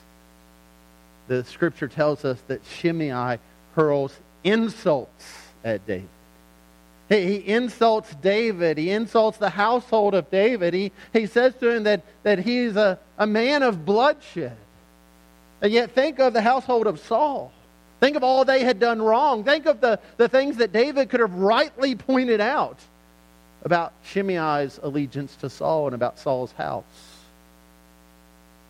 The 1.28 1.44
scripture 1.44 1.88
tells 1.88 2.24
us 2.24 2.40
that 2.48 2.62
Shimei 2.66 3.40
hurls 3.76 4.18
insults 4.44 5.52
at 5.64 5.86
David. 5.86 6.10
He, 7.10 7.22
he 7.26 7.48
insults 7.48 8.14
David. 8.16 8.78
He 8.78 8.90
insults 8.90 9.38
the 9.38 9.50
household 9.50 10.16
of 10.16 10.32
David. 10.32 10.74
He, 10.74 10.92
he 11.14 11.28
says 11.28 11.54
to 11.60 11.70
him 11.70 11.84
that, 11.84 12.02
that 12.24 12.40
he's 12.40 12.76
a, 12.76 12.98
a 13.18 13.28
man 13.28 13.62
of 13.64 13.86
bloodshed. 13.86 14.58
And 15.62 15.72
yet, 15.72 15.92
think 15.92 16.20
of 16.20 16.34
the 16.34 16.42
household 16.42 16.88
of 16.88 17.00
Saul. 17.00 17.52
Think 18.00 18.18
of 18.18 18.24
all 18.24 18.44
they 18.44 18.64
had 18.64 18.80
done 18.80 19.02
wrong. 19.02 19.44
Think 19.44 19.66
of 19.66 19.82
the, 19.82 20.00
the 20.18 20.28
things 20.28 20.58
that 20.58 20.72
David 20.72 21.10
could 21.10 21.22
have 21.22 21.34
rightly 21.34 21.96
pointed 21.96 22.42
out 22.42 22.78
about 23.64 23.94
Shimei's 24.04 24.80
allegiance 24.84 25.36
to 25.38 25.50
Saul 25.50 25.88
and 25.88 25.96
about 25.96 26.20
Saul's 26.20 26.52
house. 26.52 26.84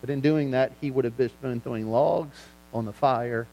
But 0.00 0.10
in 0.10 0.20
doing 0.20 0.52
that, 0.52 0.72
he 0.80 0.90
would 0.90 1.04
have 1.04 1.16
been 1.16 1.60
throwing 1.60 1.90
logs 1.90 2.36
on 2.72 2.84
the 2.84 2.92
fire 2.92 3.46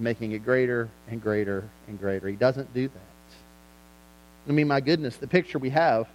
and 0.00 0.04
making 0.06 0.32
it 0.32 0.42
greater 0.42 0.88
and 1.10 1.22
greater 1.22 1.68
and 1.86 2.00
greater. 2.00 2.26
He 2.26 2.34
doesn't 2.34 2.72
do 2.72 2.88
that. 2.88 4.48
I 4.48 4.52
mean, 4.52 4.66
my 4.66 4.80
goodness, 4.80 5.18
the 5.18 5.26
picture 5.26 5.58
we 5.58 5.68
have 5.68 6.08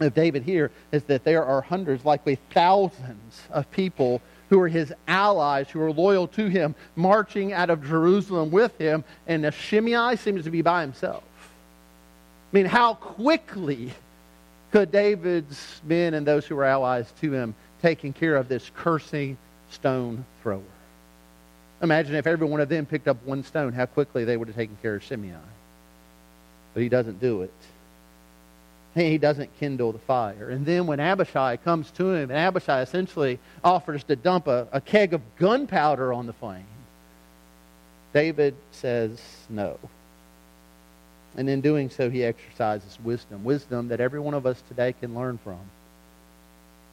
of 0.00 0.14
David 0.14 0.42
here 0.42 0.70
is 0.90 1.02
that 1.04 1.22
there 1.24 1.44
are 1.44 1.60
hundreds, 1.60 2.06
likely 2.06 2.38
thousands 2.54 3.42
of 3.50 3.70
people 3.72 4.22
who 4.48 4.58
are 4.58 4.68
his 4.68 4.90
allies, 5.06 5.68
who 5.68 5.82
are 5.82 5.92
loyal 5.92 6.28
to 6.28 6.46
him, 6.46 6.74
marching 6.96 7.52
out 7.52 7.68
of 7.68 7.86
Jerusalem 7.86 8.50
with 8.50 8.76
him, 8.78 9.04
and 9.26 9.52
Shimei 9.52 10.16
seems 10.16 10.44
to 10.44 10.50
be 10.50 10.62
by 10.62 10.80
himself. 10.80 11.22
I 12.50 12.56
mean, 12.56 12.64
how 12.64 12.94
quickly 12.94 13.92
could 14.72 14.90
David's 14.90 15.82
men 15.84 16.14
and 16.14 16.26
those 16.26 16.46
who 16.46 16.56
were 16.56 16.64
allies 16.64 17.12
to 17.20 17.30
him 17.34 17.54
taking 17.82 18.14
care 18.14 18.36
of 18.36 18.48
this 18.48 18.70
cursing 18.74 19.36
stone 19.68 20.24
thrower? 20.42 20.62
Imagine 21.82 22.14
if 22.14 22.26
every 22.26 22.46
one 22.46 22.60
of 22.60 22.68
them 22.68 22.84
picked 22.84 23.08
up 23.08 23.22
one 23.24 23.42
stone, 23.42 23.72
how 23.72 23.86
quickly 23.86 24.24
they 24.24 24.36
would 24.36 24.48
have 24.48 24.56
taken 24.56 24.76
care 24.82 24.96
of 24.96 25.04
Simeon. 25.04 25.40
But 26.74 26.82
he 26.82 26.88
doesn't 26.88 27.20
do 27.20 27.42
it. 27.42 27.52
He 28.94 29.18
doesn't 29.18 29.56
kindle 29.58 29.92
the 29.92 29.98
fire. 30.00 30.50
And 30.50 30.66
then 30.66 30.86
when 30.86 31.00
Abishai 31.00 31.56
comes 31.58 31.90
to 31.92 32.12
him, 32.12 32.30
and 32.30 32.38
Abishai 32.38 32.82
essentially 32.82 33.38
offers 33.62 34.02
to 34.04 34.16
dump 34.16 34.46
a, 34.46 34.66
a 34.72 34.80
keg 34.80 35.14
of 35.14 35.22
gunpowder 35.36 36.12
on 36.12 36.26
the 36.26 36.32
flame, 36.32 36.66
David 38.12 38.56
says 38.72 39.20
no. 39.48 39.78
And 41.36 41.48
in 41.48 41.60
doing 41.60 41.90
so, 41.90 42.10
he 42.10 42.24
exercises 42.24 42.98
wisdom, 43.02 43.44
wisdom 43.44 43.88
that 43.88 44.00
every 44.00 44.18
one 44.18 44.34
of 44.34 44.44
us 44.44 44.60
today 44.68 44.92
can 44.92 45.14
learn 45.14 45.38
from. 45.38 45.60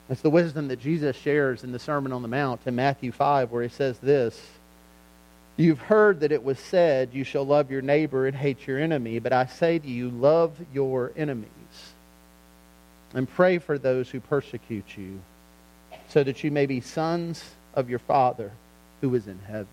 It's 0.09 0.21
the 0.21 0.29
wisdom 0.29 0.67
that 0.69 0.79
Jesus 0.79 1.17
shares 1.17 1.63
in 1.63 1.71
the 1.71 1.79
Sermon 1.79 2.13
on 2.13 2.21
the 2.21 2.27
Mount 2.27 2.61
in 2.65 2.75
Matthew 2.75 3.11
5, 3.11 3.51
where 3.51 3.63
he 3.63 3.69
says 3.69 3.97
this 3.97 4.39
You've 5.57 5.79
heard 5.79 6.19
that 6.19 6.31
it 6.31 6.43
was 6.43 6.59
said, 6.59 7.09
You 7.13 7.23
shall 7.23 7.43
love 7.43 7.71
your 7.71 7.81
neighbor 7.81 8.27
and 8.27 8.37
hate 8.37 8.67
your 8.67 8.77
enemy, 8.79 9.17
but 9.17 9.33
I 9.33 9.47
say 9.47 9.79
to 9.79 9.87
you, 9.87 10.09
love 10.09 10.55
your 10.71 11.11
enemies 11.17 11.49
and 13.13 13.27
pray 13.27 13.57
for 13.57 13.79
those 13.79 14.09
who 14.09 14.19
persecute 14.19 14.95
you, 14.95 15.19
so 16.09 16.23
that 16.23 16.43
you 16.43 16.51
may 16.51 16.67
be 16.67 16.79
sons 16.79 17.43
of 17.73 17.89
your 17.89 17.99
Father 17.99 18.51
who 19.01 19.13
is 19.15 19.27
in 19.27 19.39
heaven. 19.39 19.67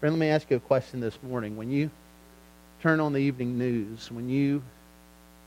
Friend, 0.00 0.14
let 0.14 0.20
me 0.20 0.28
ask 0.28 0.50
you 0.50 0.56
a 0.56 0.60
question 0.60 1.00
this 1.00 1.18
morning. 1.22 1.56
When 1.56 1.70
you 1.70 1.90
turn 2.82 2.98
on 2.98 3.12
the 3.12 3.20
evening 3.20 3.58
news, 3.58 4.10
when 4.10 4.28
you 4.28 4.62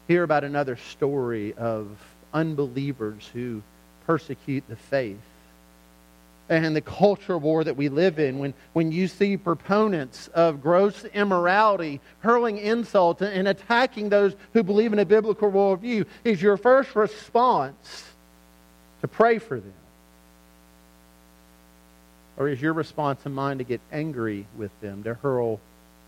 hear 0.08 0.24
about 0.24 0.44
another 0.44 0.78
story 0.78 1.54
of 1.54 1.98
unbelievers 2.34 3.30
who 3.34 3.62
persecute 4.06 4.64
the 4.70 4.76
faith, 4.76 5.18
and 6.50 6.76
the 6.76 6.82
culture 6.82 7.38
war 7.38 7.64
that 7.64 7.78
we 7.78 7.90
live 7.90 8.18
in, 8.18 8.40
when, 8.40 8.56
when 8.74 8.92
you 8.92 9.08
see 9.08 9.38
proponents 9.38 10.28
of 10.30 10.62
gross 10.62 11.06
immorality 11.06 12.02
hurling 12.22 12.58
insults 12.58 13.22
and 13.22 13.48
attacking 13.48 14.10
those 14.10 14.36
who 14.54 14.64
believe 14.64 14.92
in 14.92 15.00
a 15.00 15.06
biblical 15.06 15.52
worldview, 15.52 16.06
is 16.24 16.42
your 16.42 16.58
first 16.58 16.96
response 16.96 18.06
to 19.02 19.08
pray 19.08 19.38
for 19.38 19.60
them? 19.60 19.74
Or 22.36 22.50
is 22.50 22.60
your 22.60 22.74
response 22.74 23.26
in 23.26 23.34
mind 23.34 23.60
to 23.60 23.64
get 23.66 23.82
angry 23.92 24.48
with 24.58 24.72
them, 24.82 25.04
to 25.04 25.14
hurl 25.14 25.60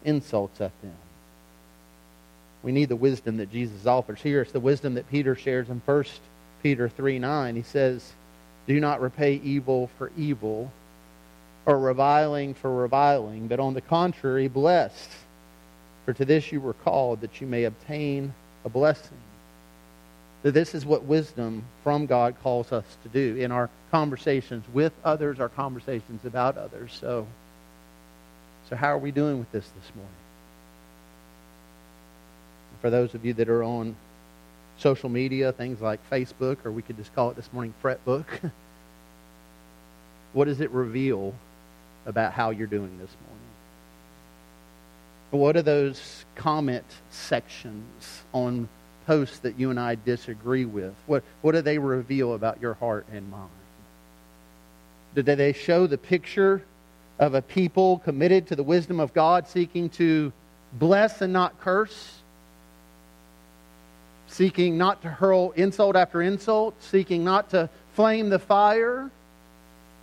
insults 0.03 0.59
at 0.59 0.71
them? 0.81 0.95
We 2.63 2.71
need 2.71 2.89
the 2.89 2.95
wisdom 2.95 3.37
that 3.37 3.51
Jesus 3.51 3.85
offers 3.85 4.21
here. 4.21 4.41
It's 4.41 4.51
the 4.51 4.59
wisdom 4.59 4.95
that 4.95 5.09
Peter 5.09 5.35
shares 5.35 5.69
in 5.69 5.81
1 5.85 6.05
Peter 6.63 6.89
3 6.89 7.19
9. 7.19 7.55
He 7.55 7.63
says, 7.63 8.13
do 8.67 8.79
not 8.79 9.01
repay 9.01 9.35
evil 9.43 9.89
for 9.97 10.11
evil 10.17 10.71
or 11.65 11.77
reviling 11.77 12.53
for 12.53 12.73
reviling, 12.73 13.47
but 13.47 13.59
on 13.59 13.73
the 13.73 13.81
contrary, 13.81 14.47
blessed. 14.47 15.11
For 16.05 16.13
to 16.13 16.25
this 16.25 16.51
you 16.51 16.59
were 16.59 16.73
called, 16.73 17.21
that 17.21 17.41
you 17.41 17.47
may 17.47 17.65
obtain 17.65 18.33
a 18.65 18.69
blessing. 18.69 19.17
That 20.43 20.53
this 20.53 20.73
is 20.73 20.85
what 20.85 21.03
wisdom 21.03 21.63
from 21.83 22.07
God 22.07 22.35
calls 22.41 22.71
us 22.71 22.85
to 23.03 23.09
do 23.09 23.39
in 23.39 23.51
our 23.51 23.69
conversations 23.91 24.65
with 24.73 24.93
others, 25.03 25.39
our 25.39 25.49
conversations 25.49 26.25
about 26.25 26.57
others. 26.57 26.97
So, 26.99 27.27
so 28.67 28.75
how 28.75 28.87
are 28.87 28.97
we 28.97 29.11
doing 29.11 29.37
with 29.37 29.51
this 29.51 29.65
this 29.65 29.95
morning? 29.95 30.11
For 32.81 32.89
those 32.89 33.13
of 33.13 33.23
you 33.23 33.33
that 33.35 33.49
are 33.49 33.63
on 33.63 33.95
social 34.81 35.09
media, 35.09 35.51
things 35.51 35.79
like 35.79 35.99
Facebook, 36.09 36.57
or 36.65 36.71
we 36.71 36.81
could 36.81 36.97
just 36.97 37.13
call 37.13 37.29
it 37.29 37.35
this 37.35 37.51
morning 37.53 37.73
Fretbook. 37.83 38.25
what 40.33 40.45
does 40.45 40.59
it 40.59 40.71
reveal 40.71 41.33
about 42.05 42.33
how 42.33 42.49
you're 42.49 42.67
doing 42.67 42.97
this 42.97 43.15
morning? 43.27 43.41
What 45.31 45.55
are 45.55 45.61
those 45.61 46.25
comment 46.35 46.85
sections 47.09 48.23
on 48.33 48.67
posts 49.05 49.39
that 49.39 49.57
you 49.57 49.69
and 49.69 49.79
I 49.79 49.95
disagree 49.95 50.65
with? 50.65 50.93
What, 51.05 51.23
what 51.41 51.53
do 51.53 51.61
they 51.61 51.77
reveal 51.77 52.33
about 52.33 52.61
your 52.61 52.73
heart 52.73 53.05
and 53.11 53.29
mind? 53.29 53.49
Do 55.15 55.21
they 55.21 55.53
show 55.53 55.87
the 55.87 55.97
picture 55.97 56.63
of 57.19 57.35
a 57.35 57.41
people 57.41 57.99
committed 57.99 58.47
to 58.47 58.55
the 58.55 58.63
wisdom 58.63 58.99
of 58.99 59.13
God, 59.13 59.47
seeking 59.47 59.89
to 59.91 60.33
bless 60.73 61.21
and 61.21 61.31
not 61.31 61.59
curse? 61.61 62.20
Seeking 64.31 64.77
not 64.77 65.01
to 65.01 65.09
hurl 65.09 65.51
insult 65.51 65.95
after 65.95 66.21
insult, 66.21 66.81
seeking 66.81 67.23
not 67.23 67.49
to 67.51 67.69
flame 67.93 68.29
the 68.29 68.39
fire? 68.39 69.11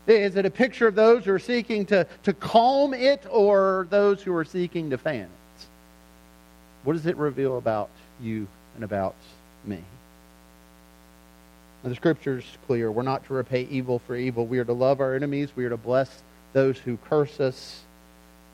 Is 0.06 0.36
it 0.36 0.46
a 0.46 0.50
picture 0.50 0.86
of 0.86 0.94
those 0.94 1.24
who 1.24 1.32
are 1.32 1.38
seeking 1.38 1.86
to, 1.86 2.06
to 2.22 2.32
calm 2.32 2.94
it 2.94 3.26
or 3.30 3.86
those 3.90 4.22
who 4.22 4.34
are 4.34 4.44
seeking 4.44 4.90
to 4.90 4.98
fan 4.98 5.22
it? 5.24 5.66
What 6.84 6.94
does 6.94 7.06
it 7.06 7.16
reveal 7.16 7.58
about 7.58 7.90
you 8.20 8.46
and 8.74 8.84
about 8.84 9.14
me? 9.64 9.82
Now, 11.82 11.90
the 11.90 11.96
scripture 11.96 12.38
is 12.38 12.44
clear. 12.66 12.90
We're 12.90 13.02
not 13.02 13.24
to 13.26 13.34
repay 13.34 13.62
evil 13.70 13.98
for 13.98 14.16
evil. 14.16 14.46
We 14.46 14.58
are 14.58 14.64
to 14.64 14.72
love 14.72 15.00
our 15.00 15.14
enemies. 15.14 15.50
We 15.54 15.64
are 15.64 15.70
to 15.70 15.76
bless 15.76 16.22
those 16.52 16.78
who 16.78 16.96
curse 17.08 17.40
us. 17.40 17.82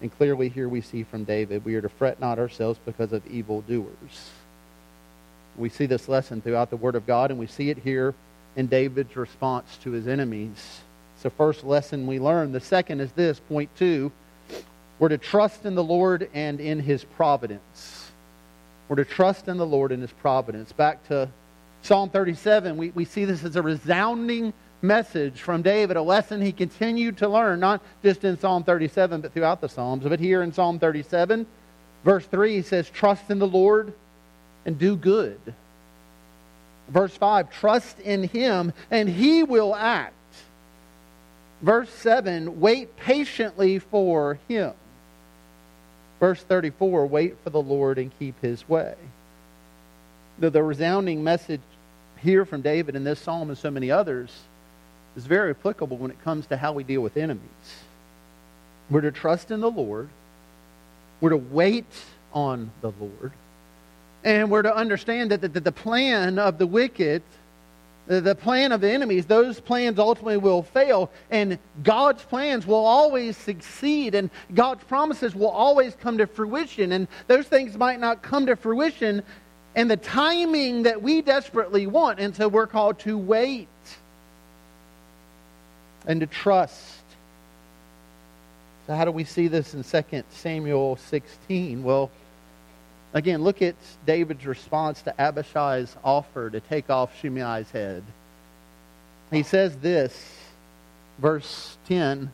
And 0.00 0.16
clearly, 0.16 0.48
here 0.48 0.68
we 0.68 0.80
see 0.80 1.04
from 1.04 1.24
David, 1.24 1.64
we 1.64 1.74
are 1.76 1.80
to 1.80 1.88
fret 1.88 2.20
not 2.20 2.38
ourselves 2.38 2.78
because 2.84 3.12
of 3.12 3.26
evildoers. 3.26 4.30
We 5.56 5.68
see 5.68 5.86
this 5.86 6.08
lesson 6.08 6.40
throughout 6.40 6.70
the 6.70 6.76
Word 6.76 6.94
of 6.94 7.06
God, 7.06 7.30
and 7.30 7.38
we 7.38 7.46
see 7.46 7.70
it 7.70 7.78
here 7.78 8.14
in 8.56 8.66
David's 8.66 9.16
response 9.16 9.76
to 9.82 9.90
his 9.90 10.06
enemies. 10.06 10.80
It's 11.14 11.22
the 11.22 11.30
first 11.30 11.64
lesson 11.64 12.06
we 12.06 12.18
learn. 12.18 12.52
The 12.52 12.60
second 12.60 13.00
is 13.00 13.12
this, 13.12 13.40
point 13.40 13.70
two. 13.76 14.12
We're 14.98 15.08
to 15.08 15.18
trust 15.18 15.64
in 15.66 15.74
the 15.74 15.84
Lord 15.84 16.28
and 16.34 16.60
in 16.60 16.80
his 16.80 17.04
providence. 17.04 18.10
We're 18.88 18.96
to 18.96 19.04
trust 19.04 19.48
in 19.48 19.56
the 19.56 19.66
Lord 19.66 19.92
and 19.92 20.02
his 20.02 20.12
providence. 20.12 20.72
Back 20.72 21.06
to 21.08 21.28
Psalm 21.82 22.10
37, 22.10 22.76
we, 22.76 22.90
we 22.90 23.04
see 23.04 23.24
this 23.24 23.44
as 23.44 23.56
a 23.56 23.62
resounding 23.62 24.52
message 24.82 25.40
from 25.40 25.62
David, 25.62 25.96
a 25.96 26.02
lesson 26.02 26.40
he 26.40 26.52
continued 26.52 27.18
to 27.18 27.28
learn, 27.28 27.60
not 27.60 27.82
just 28.02 28.24
in 28.24 28.38
Psalm 28.38 28.62
37, 28.62 29.20
but 29.20 29.32
throughout 29.32 29.60
the 29.60 29.68
Psalms. 29.68 30.04
But 30.04 30.20
here 30.20 30.42
in 30.42 30.52
Psalm 30.52 30.78
37, 30.78 31.46
verse 32.04 32.26
3, 32.26 32.56
he 32.56 32.62
says, 32.62 32.88
Trust 32.90 33.30
in 33.30 33.38
the 33.38 33.46
Lord 33.46 33.92
and 34.64 34.78
do 34.78 34.96
good. 34.96 35.40
Verse 36.88 37.16
5, 37.16 37.50
trust 37.50 37.98
in 38.00 38.24
him 38.24 38.72
and 38.90 39.08
he 39.08 39.42
will 39.42 39.74
act. 39.74 40.14
Verse 41.62 41.88
7, 41.90 42.60
wait 42.60 42.94
patiently 42.96 43.78
for 43.78 44.38
him. 44.48 44.74
Verse 46.20 46.42
34, 46.42 47.06
wait 47.06 47.36
for 47.42 47.50
the 47.50 47.62
Lord 47.62 47.98
and 47.98 48.16
keep 48.18 48.40
his 48.42 48.68
way. 48.68 48.94
The, 50.38 50.50
the 50.50 50.62
resounding 50.62 51.24
message 51.24 51.60
here 52.20 52.44
from 52.44 52.60
David 52.60 52.96
in 52.96 53.04
this 53.04 53.20
psalm 53.20 53.48
and 53.48 53.58
so 53.58 53.70
many 53.70 53.90
others 53.90 54.30
is 55.16 55.26
very 55.26 55.50
applicable 55.50 55.96
when 55.96 56.10
it 56.10 56.22
comes 56.22 56.46
to 56.48 56.56
how 56.56 56.72
we 56.72 56.84
deal 56.84 57.00
with 57.00 57.16
enemies. 57.16 57.42
We're 58.90 59.02
to 59.02 59.12
trust 59.12 59.50
in 59.50 59.60
the 59.60 59.70
Lord. 59.70 60.08
We're 61.20 61.30
to 61.30 61.36
wait 61.36 61.86
on 62.32 62.70
the 62.80 62.92
Lord. 62.98 63.32
And 64.24 64.50
we're 64.50 64.62
to 64.62 64.74
understand 64.74 65.30
that 65.30 65.40
the, 65.40 65.48
the, 65.60 65.72
plan 65.72 66.38
of 66.38 66.56
the 66.56 66.66
wicked, 66.66 67.22
the, 68.06 68.22
the 68.22 68.34
plan 68.34 68.72
of 68.72 68.80
the 68.80 68.90
enemies, 68.90 69.26
those 69.26 69.60
plans 69.60 69.98
ultimately 69.98 70.38
will 70.38 70.62
fail. 70.62 71.10
And 71.30 71.58
God's 71.82 72.22
plans 72.22 72.66
will 72.66 72.86
always 72.86 73.36
succeed. 73.36 74.14
And 74.14 74.30
God's 74.54 74.82
promises 74.84 75.34
will 75.34 75.50
always 75.50 75.94
come 75.94 76.16
to 76.18 76.26
fruition. 76.26 76.92
And 76.92 77.06
those 77.26 77.46
things 77.46 77.76
might 77.76 78.00
not 78.00 78.22
come 78.22 78.46
to 78.46 78.56
fruition 78.56 79.22
in 79.76 79.88
the 79.88 79.98
timing 79.98 80.84
that 80.84 81.02
we 81.02 81.20
desperately 81.20 81.86
want. 81.86 82.18
And 82.18 82.34
so 82.34 82.48
we're 82.48 82.66
called 82.66 82.98
to 83.00 83.18
wait 83.18 83.68
and 86.06 86.20
to 86.20 86.26
trust. 86.26 87.02
So, 88.86 88.94
how 88.94 89.04
do 89.04 89.10
we 89.10 89.24
see 89.24 89.48
this 89.48 89.74
in 89.74 89.82
2 89.82 90.22
Samuel 90.30 90.96
16? 90.96 91.82
Well, 91.82 92.10
again, 93.14 93.42
look 93.42 93.62
at 93.62 93.76
David's 94.04 94.44
response 94.44 95.00
to 95.02 95.18
Abishai's 95.18 95.96
offer 96.04 96.50
to 96.50 96.60
take 96.60 96.90
off 96.90 97.18
Shimei's 97.22 97.70
head. 97.70 98.02
He 99.30 99.42
says 99.42 99.76
this, 99.76 100.38
verse 101.18 101.78
10 101.88 102.30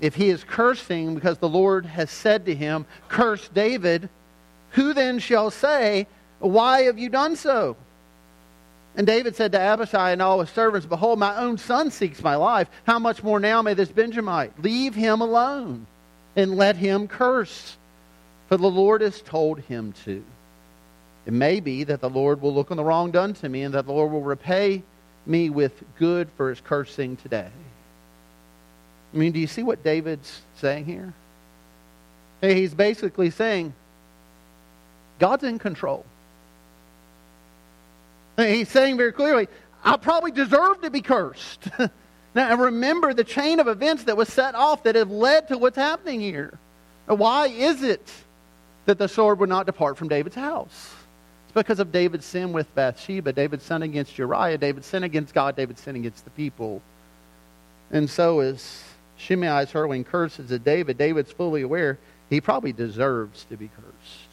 If 0.00 0.14
he 0.14 0.28
is 0.28 0.44
cursing 0.44 1.14
because 1.14 1.38
the 1.38 1.48
Lord 1.48 1.86
has 1.86 2.10
said 2.10 2.44
to 2.46 2.54
him, 2.54 2.84
Curse 3.08 3.48
David, 3.48 4.10
who 4.72 4.92
then 4.92 5.18
shall 5.18 5.50
say, 5.50 6.06
Why 6.40 6.82
have 6.82 6.98
you 6.98 7.08
done 7.08 7.36
so? 7.36 7.76
And 8.98 9.06
David 9.06 9.36
said 9.36 9.52
to 9.52 9.60
Abishai 9.60 10.10
and 10.10 10.20
all 10.20 10.40
his 10.40 10.50
servants, 10.50 10.86
Behold, 10.86 11.20
my 11.20 11.36
own 11.36 11.56
son 11.56 11.90
seeks 11.90 12.22
my 12.22 12.34
life. 12.34 12.68
How 12.84 12.98
much 12.98 13.22
more 13.22 13.38
now 13.38 13.62
may 13.62 13.74
this 13.74 13.90
Benjamite? 13.90 14.60
Leave 14.60 14.94
him 14.94 15.20
alone 15.20 15.86
and 16.34 16.56
let 16.56 16.76
him 16.76 17.06
curse. 17.06 17.77
For 18.48 18.56
the 18.56 18.70
Lord 18.70 19.02
has 19.02 19.20
told 19.20 19.60
him 19.60 19.92
to. 20.04 20.24
It 21.26 21.32
may 21.32 21.60
be 21.60 21.84
that 21.84 22.00
the 22.00 22.08
Lord 22.08 22.40
will 22.40 22.54
look 22.54 22.70
on 22.70 22.78
the 22.78 22.84
wrong 22.84 23.10
done 23.10 23.34
to 23.34 23.48
me 23.48 23.62
and 23.62 23.74
that 23.74 23.84
the 23.84 23.92
Lord 23.92 24.10
will 24.10 24.22
repay 24.22 24.82
me 25.26 25.50
with 25.50 25.72
good 25.98 26.28
for 26.36 26.48
his 26.48 26.60
cursing 26.60 27.16
today. 27.16 27.50
I 29.12 29.16
mean, 29.16 29.32
do 29.32 29.38
you 29.38 29.46
see 29.46 29.62
what 29.62 29.84
David's 29.84 30.40
saying 30.56 30.86
here? 30.86 31.12
He's 32.40 32.72
basically 32.72 33.30
saying, 33.30 33.74
God's 35.18 35.44
in 35.44 35.58
control. 35.58 36.06
He's 38.38 38.68
saying 38.68 38.96
very 38.96 39.12
clearly, 39.12 39.48
I 39.84 39.96
probably 39.96 40.30
deserve 40.30 40.80
to 40.82 40.90
be 40.90 41.02
cursed. 41.02 41.68
now, 42.34 42.56
remember 42.56 43.12
the 43.12 43.24
chain 43.24 43.60
of 43.60 43.68
events 43.68 44.04
that 44.04 44.16
was 44.16 44.28
set 44.28 44.54
off 44.54 44.84
that 44.84 44.94
have 44.94 45.10
led 45.10 45.48
to 45.48 45.58
what's 45.58 45.76
happening 45.76 46.20
here. 46.20 46.56
Why 47.06 47.48
is 47.48 47.82
it 47.82 48.08
that 48.88 48.96
the 48.96 49.06
sword 49.06 49.38
would 49.38 49.50
not 49.50 49.66
depart 49.66 49.98
from 49.98 50.08
David's 50.08 50.34
house? 50.34 50.94
It's 51.44 51.52
because 51.52 51.78
of 51.78 51.92
David's 51.92 52.24
sin 52.24 52.54
with 52.54 52.74
Bathsheba, 52.74 53.34
David's 53.34 53.64
sin 53.64 53.82
against 53.82 54.16
Uriah, 54.16 54.56
David's 54.56 54.86
sin 54.86 55.04
against 55.04 55.34
God, 55.34 55.56
David's 55.56 55.82
sin 55.82 55.94
against 55.94 56.24
the 56.24 56.30
people. 56.30 56.80
And 57.90 58.08
so 58.08 58.40
as 58.40 58.82
Shimei's 59.18 59.70
hurling 59.72 60.04
curses 60.04 60.50
at 60.52 60.64
David, 60.64 60.96
David's 60.96 61.30
fully 61.30 61.60
aware 61.60 61.98
he 62.30 62.40
probably 62.40 62.72
deserves 62.72 63.44
to 63.50 63.58
be 63.58 63.68
cursed. 63.68 64.28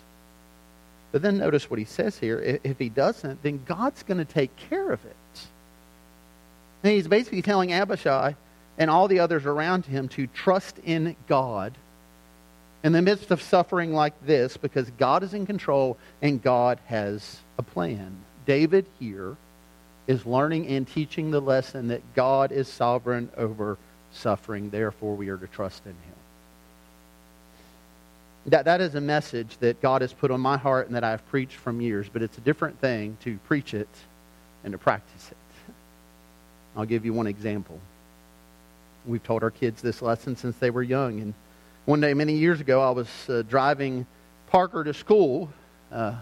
But 1.11 1.21
then 1.21 1.37
notice 1.37 1.69
what 1.69 1.79
he 1.79 1.85
says 1.85 2.17
here. 2.17 2.59
If 2.63 2.79
he 2.79 2.87
doesn't, 2.87 3.43
then 3.43 3.61
God's 3.65 4.03
going 4.03 4.19
to 4.19 4.25
take 4.25 4.55
care 4.55 4.89
of 4.89 5.03
it. 5.03 5.47
And 6.81 6.93
he's 6.93 7.09
basically 7.09 7.41
telling 7.41 7.73
Abishai 7.73 8.35
and 8.77 8.89
all 8.89 9.09
the 9.09 9.19
others 9.19 9.45
around 9.45 9.85
him 9.85 10.07
to 10.09 10.27
trust 10.27 10.79
in 10.85 11.17
God 11.27 11.73
in 12.86 12.91
the 12.91 13.02
midst 13.02 13.32
of 13.32 13.41
suffering 13.41 13.93
like 13.93 14.13
this 14.28 14.58
because 14.58 14.88
God 14.91 15.24
is 15.24 15.34
in 15.34 15.48
control 15.48 15.98
and 16.21 16.39
God 16.39 16.78
has 16.86 17.39
a 17.58 17.63
plan. 17.63 18.15
David 18.45 18.86
here 19.00 19.36
is 20.06 20.24
learning 20.24 20.67
and 20.67 20.88
teaching 20.88 21.32
the 21.32 21.39
lesson 21.39 21.88
that 21.88 22.04
God 22.13 22.52
is 22.52 22.67
sovereign 22.67 23.32
over 23.38 23.80
suffering. 24.12 24.69
Therefore, 24.69 25.15
we 25.15 25.30
are 25.30 25.38
to 25.38 25.48
trust 25.48 25.84
in 25.84 25.93
him. 25.93 26.15
That, 28.45 28.65
that 28.65 28.82
is 28.82 28.93
a 28.93 29.02
message 29.02 29.58
that 29.62 29.82
God 29.82 30.02
has 30.04 30.13
put 30.13 30.30
on 30.30 30.39
my 30.39 30.58
heart 30.58 30.86
and 30.86 30.95
that 30.95 31.04
I've 31.04 31.28
preached 31.30 31.58
from 31.58 31.82
years, 31.82 32.08
but 32.08 32.21
it's 32.21 32.38
a 32.38 32.41
different 32.41 32.80
thing 32.80 33.17
to 33.21 33.39
preach 33.48 33.74
it 33.74 33.89
and 34.63 34.74
to 34.74 34.78
practice 34.78 35.32
it. 35.32 35.74
I'll 36.78 36.86
give 36.86 37.04
you 37.04 37.13
one 37.13 37.26
example. 37.26 37.80
We've 39.08 39.24
taught 39.24 39.41
our 39.41 39.50
kids 39.50 39.82
this 39.82 40.04
lesson 40.04 40.36
since 40.36 40.56
they 40.58 40.69
were 40.69 40.84
young. 40.84 41.19
And 41.19 41.34
one 41.86 42.02
day, 42.02 42.15
many 42.15 42.34
years 42.34 42.62
ago, 42.62 42.82
I 42.82 42.89
was 42.89 43.08
uh, 43.30 43.43
driving 43.43 44.08
Parker 44.48 44.84
to 44.84 44.91
school. 44.91 45.54
Uh, 45.91 46.15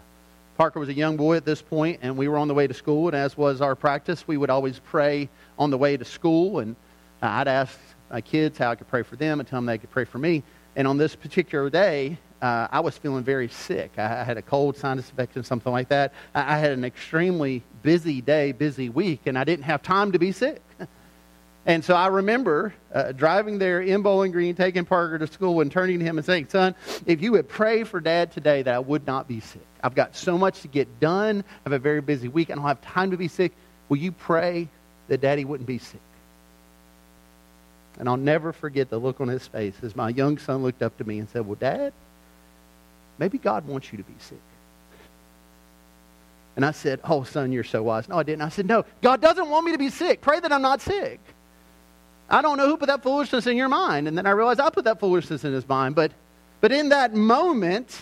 Parker 0.58 0.78
was 0.78 0.90
a 0.90 0.94
young 0.94 1.16
boy 1.16 1.38
at 1.38 1.46
this 1.46 1.62
point, 1.62 2.00
and 2.02 2.18
we 2.18 2.28
were 2.28 2.38
on 2.38 2.50
the 2.50 2.54
way 2.54 2.68
to 2.68 2.74
school. 2.74 3.08
And 3.08 3.16
as 3.16 3.38
was 3.38 3.62
our 3.62 3.74
practice, 3.74 4.28
we 4.28 4.36
would 4.36 4.50
always 4.50 4.80
pray 4.80 5.30
on 5.58 5.70
the 5.70 5.78
way 5.78 5.96
to 5.96 6.04
school. 6.04 6.60
And 6.60 6.76
I'd 7.22 7.48
ask 7.48 7.80
my 8.12 8.20
kids 8.20 8.58
how 8.58 8.72
I 8.72 8.76
could 8.76 8.90
pray 8.90 9.04
for 9.04 9.16
them 9.16 9.40
and 9.40 9.48
tell 9.48 9.58
them 9.58 9.66
they 9.66 9.78
could 9.78 9.90
pray 9.90 10.04
for 10.04 10.18
me. 10.18 10.44
And 10.76 10.86
on 10.86 10.98
this 10.98 11.16
particular 11.16 11.70
day, 11.70 12.18
uh, 12.42 12.68
I 12.70 12.82
was 12.82 12.98
feeling 12.98 13.24
very 13.24 13.48
sick. 13.48 13.94
I, 13.98 14.20
I, 14.20 14.24
had 14.26 14.38
a 14.38 14.42
cold, 14.42 14.76
sinus 14.76 15.10
infection, 15.10 15.46
something 15.46 15.72
like 15.72 15.88
that. 15.88 16.14
I, 16.36 16.56
I, 16.56 16.58
had 16.58 16.72
an 16.72 16.84
extremely 16.84 17.64
busy 17.84 18.20
day, 18.20 18.52
busy 18.52 18.90
week, 18.90 19.22
and 19.28 19.38
I 19.38 19.46
didn't 19.46 19.64
have 19.64 19.82
time 19.82 20.12
to 20.12 20.20
be 20.20 20.34
sick. 20.34 20.62
And 21.66 21.84
so 21.84 21.96
I 21.96 22.08
remember 22.08 22.74
uh, 22.94 23.14
driving 23.14 23.58
there 23.58 23.82
in 23.82 24.02
Bowling 24.02 24.32
Green, 24.32 24.54
taking 24.54 24.84
Parker 24.84 25.18
to 25.18 25.28
school, 25.28 25.62
and 25.62 25.72
turning 25.72 26.00
to 26.00 26.06
him 26.06 26.18
and 26.18 26.26
saying, 26.26 26.50
Son, 26.50 26.76
if 27.06 27.22
you 27.22 27.32
would 27.34 27.48
pray 27.48 27.84
for 27.84 28.02
Dad 28.02 28.32
today 28.32 28.62
that 28.64 28.74
I 28.74 28.80
would 28.80 29.08
not 29.08 29.28
be 29.28 29.40
sick. 29.40 29.66
I've 29.82 29.96
got 29.96 30.16
so 30.16 30.38
much 30.38 30.62
to 30.62 30.68
get 30.68 31.00
done. 31.00 31.44
I 31.48 31.60
have 31.64 31.74
a 31.74 31.80
very 31.80 32.02
busy 32.02 32.28
week. 32.28 32.52
I 32.52 32.56
don't 32.56 32.64
have 32.64 32.82
time 32.82 33.12
to 33.12 33.18
be 33.18 33.28
sick. 33.30 33.54
Will 33.88 33.98
you 33.98 34.12
pray 34.12 34.68
that 35.08 35.22
Daddy 35.22 35.46
wouldn't 35.46 35.68
be 35.68 35.78
sick? 35.78 36.02
And 38.00 38.10
I'll 38.10 38.18
never 38.18 38.52
forget 38.52 38.90
the 38.90 38.98
look 38.98 39.22
on 39.22 39.28
his 39.28 39.48
face 39.48 39.76
as 39.84 39.96
my 39.96 40.10
young 40.10 40.38
son 40.38 40.64
looked 40.64 40.82
up 40.82 40.98
to 40.98 41.04
me 41.04 41.20
and 41.20 41.30
said, 41.30 41.46
Well, 41.46 41.56
Dad, 41.56 41.94
maybe 43.20 43.38
God 43.38 43.68
wants 43.68 43.92
you 43.92 43.98
to 43.98 44.04
be 44.04 44.16
sick. 44.20 44.42
And 46.56 46.66
I 46.66 46.72
said, 46.72 47.00
Oh, 47.04 47.24
son, 47.24 47.52
you're 47.52 47.64
so 47.64 47.84
wise. 47.84 48.10
No, 48.10 48.18
I 48.18 48.24
didn't. 48.24 48.42
I 48.42 48.50
said, 48.50 48.66
No, 48.66 48.84
God 49.02 49.22
doesn't 49.22 49.50
want 49.50 49.66
me 49.66 49.72
to 49.72 49.78
be 49.78 49.90
sick. 49.90 50.22
Pray 50.22 50.40
that 50.40 50.52
I'm 50.52 50.62
not 50.62 50.82
sick. 50.82 51.20
I 52.30 52.42
don't 52.42 52.58
know 52.58 52.68
who 52.68 52.78
put 52.78 52.88
that 52.88 53.04
foolishness 53.04 53.48
in 53.48 53.58
your 53.58 53.70
mind. 53.70 54.08
And 54.08 54.18
then 54.18 54.26
I 54.26 54.32
realized 54.32 54.60
I 54.60 54.70
put 54.70 54.86
that 54.86 55.00
foolishness 55.00 55.44
in 55.44 55.54
his 55.54 55.68
mind. 55.68 55.96
But, 55.96 56.12
but 56.62 56.72
in 56.72 56.90
that 56.90 57.14
moment, 57.14 58.00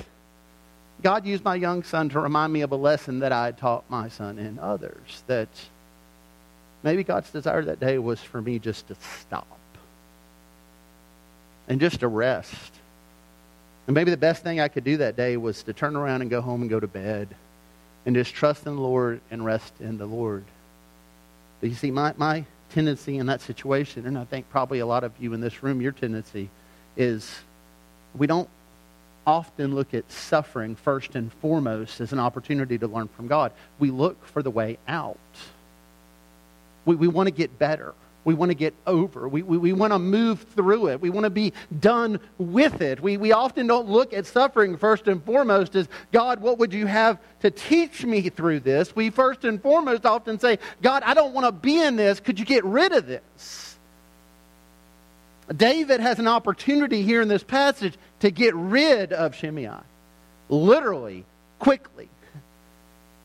God 1.02 1.26
used 1.26 1.44
my 1.44 1.56
young 1.56 1.84
son 1.84 2.10
to 2.10 2.20
remind 2.20 2.54
me 2.54 2.62
of 2.62 2.72
a 2.72 2.76
lesson 2.76 3.20
that 3.20 3.32
I 3.32 3.46
had 3.46 3.58
taught 3.58 3.90
my 3.90 4.10
son 4.10 4.38
and 4.38 4.60
others. 4.60 5.24
That 5.28 5.50
maybe 6.84 7.04
God's 7.04 7.30
desire 7.32 7.64
that 7.66 7.80
day 7.80 7.98
was 7.98 8.20
for 8.20 8.42
me 8.42 8.60
just 8.60 8.88
to 8.88 8.96
stop 9.20 9.48
and 11.68 11.80
just 11.80 12.02
to 12.02 12.08
rest. 12.08 12.74
And 13.88 13.96
maybe 13.96 14.12
the 14.12 14.18
best 14.18 14.44
thing 14.44 14.60
I 14.60 14.68
could 14.68 14.84
do 14.84 14.98
that 14.98 15.16
day 15.16 15.38
was 15.38 15.64
to 15.64 15.74
turn 15.74 15.96
around 15.96 16.22
and 16.22 16.30
go 16.30 16.42
home 16.42 16.62
and 16.62 16.70
go 16.70 16.80
to 16.80 16.88
bed 16.88 17.30
and 18.06 18.16
just 18.16 18.34
trust 18.34 18.66
in 18.66 18.76
the 18.76 18.82
Lord 18.82 19.22
and 19.32 19.44
rest 19.44 19.74
in 19.80 19.98
the 19.98 20.06
Lord. 20.06 20.44
But 21.60 21.70
you 21.70 21.76
see, 21.76 21.92
my, 21.92 22.14
my 22.18 22.46
tendency 22.72 23.18
in 23.18 23.28
that 23.28 23.42
situation, 23.42 24.06
and 24.06 24.18
I 24.18 24.26
think 24.26 24.50
probably 24.50 24.80
a 24.80 24.86
lot 24.86 25.04
of 25.04 25.12
you 25.20 25.34
in 25.34 25.42
this 25.42 25.64
room, 25.64 25.82
your 25.82 25.92
tendency 25.92 26.50
is 26.98 27.30
we 28.16 28.28
don't 28.28 28.50
often 29.26 29.76
look 29.76 29.94
at 29.94 30.12
suffering 30.12 30.76
first 30.76 31.16
and 31.16 31.32
foremost 31.34 32.02
as 32.02 32.12
an 32.12 32.20
opportunity 32.20 32.78
to 32.78 32.88
learn 32.88 33.08
from 33.10 33.28
God. 33.28 33.52
We 33.80 33.92
look 33.92 34.26
for 34.26 34.42
the 34.42 34.50
way 34.50 34.78
out. 34.88 35.18
We, 36.86 36.96
we 36.96 37.08
want 37.08 37.28
to 37.28 37.32
get 37.32 37.60
better. 37.60 37.94
We 38.24 38.36
want 38.36 38.52
to 38.52 38.56
get 38.56 38.76
over. 38.86 39.28
We, 39.28 39.42
we, 39.42 39.58
we 39.58 39.74
want 39.74 39.94
to 39.94 40.00
move 40.00 40.42
through 40.56 40.90
it. 40.90 41.02
We 41.02 41.10
want 41.10 41.24
to 41.24 41.32
be 41.32 41.54
done 41.80 42.20
with 42.38 42.82
it. 42.82 43.00
We, 43.00 43.18
we 43.18 43.32
often 43.32 43.66
don't 43.66 43.90
look 43.90 44.14
at 44.14 44.28
suffering 44.28 44.78
first 44.78 45.08
and 45.08 45.24
foremost 45.24 45.76
as, 45.76 45.90
God, 46.12 46.40
what 46.40 46.60
would 46.60 46.72
you 46.72 46.86
have 46.86 47.18
to 47.40 47.50
teach 47.50 48.06
me 48.06 48.30
through 48.30 48.60
this? 48.60 48.96
We 48.96 49.10
first 49.10 49.44
and 49.44 49.62
foremost 49.62 50.06
often 50.06 50.40
say, 50.40 50.60
God, 50.84 51.02
I 51.04 51.16
don't 51.16 51.34
want 51.34 51.48
to 51.48 51.52
be 51.52 51.82
in 51.82 51.96
this. 51.96 52.20
Could 52.20 52.38
you 52.38 52.46
get 52.46 52.64
rid 52.64 52.92
of 52.92 53.08
this? 53.08 53.78
David 55.56 56.00
has 56.00 56.20
an 56.20 56.28
opportunity 56.28 57.02
here 57.02 57.22
in 57.22 57.28
this 57.28 57.44
passage 57.44 57.96
to 58.20 58.30
get 58.30 58.54
rid 58.56 59.14
of 59.14 59.36
Shimei. 59.36 59.72
Literally, 60.48 61.26
quickly. 61.60 62.10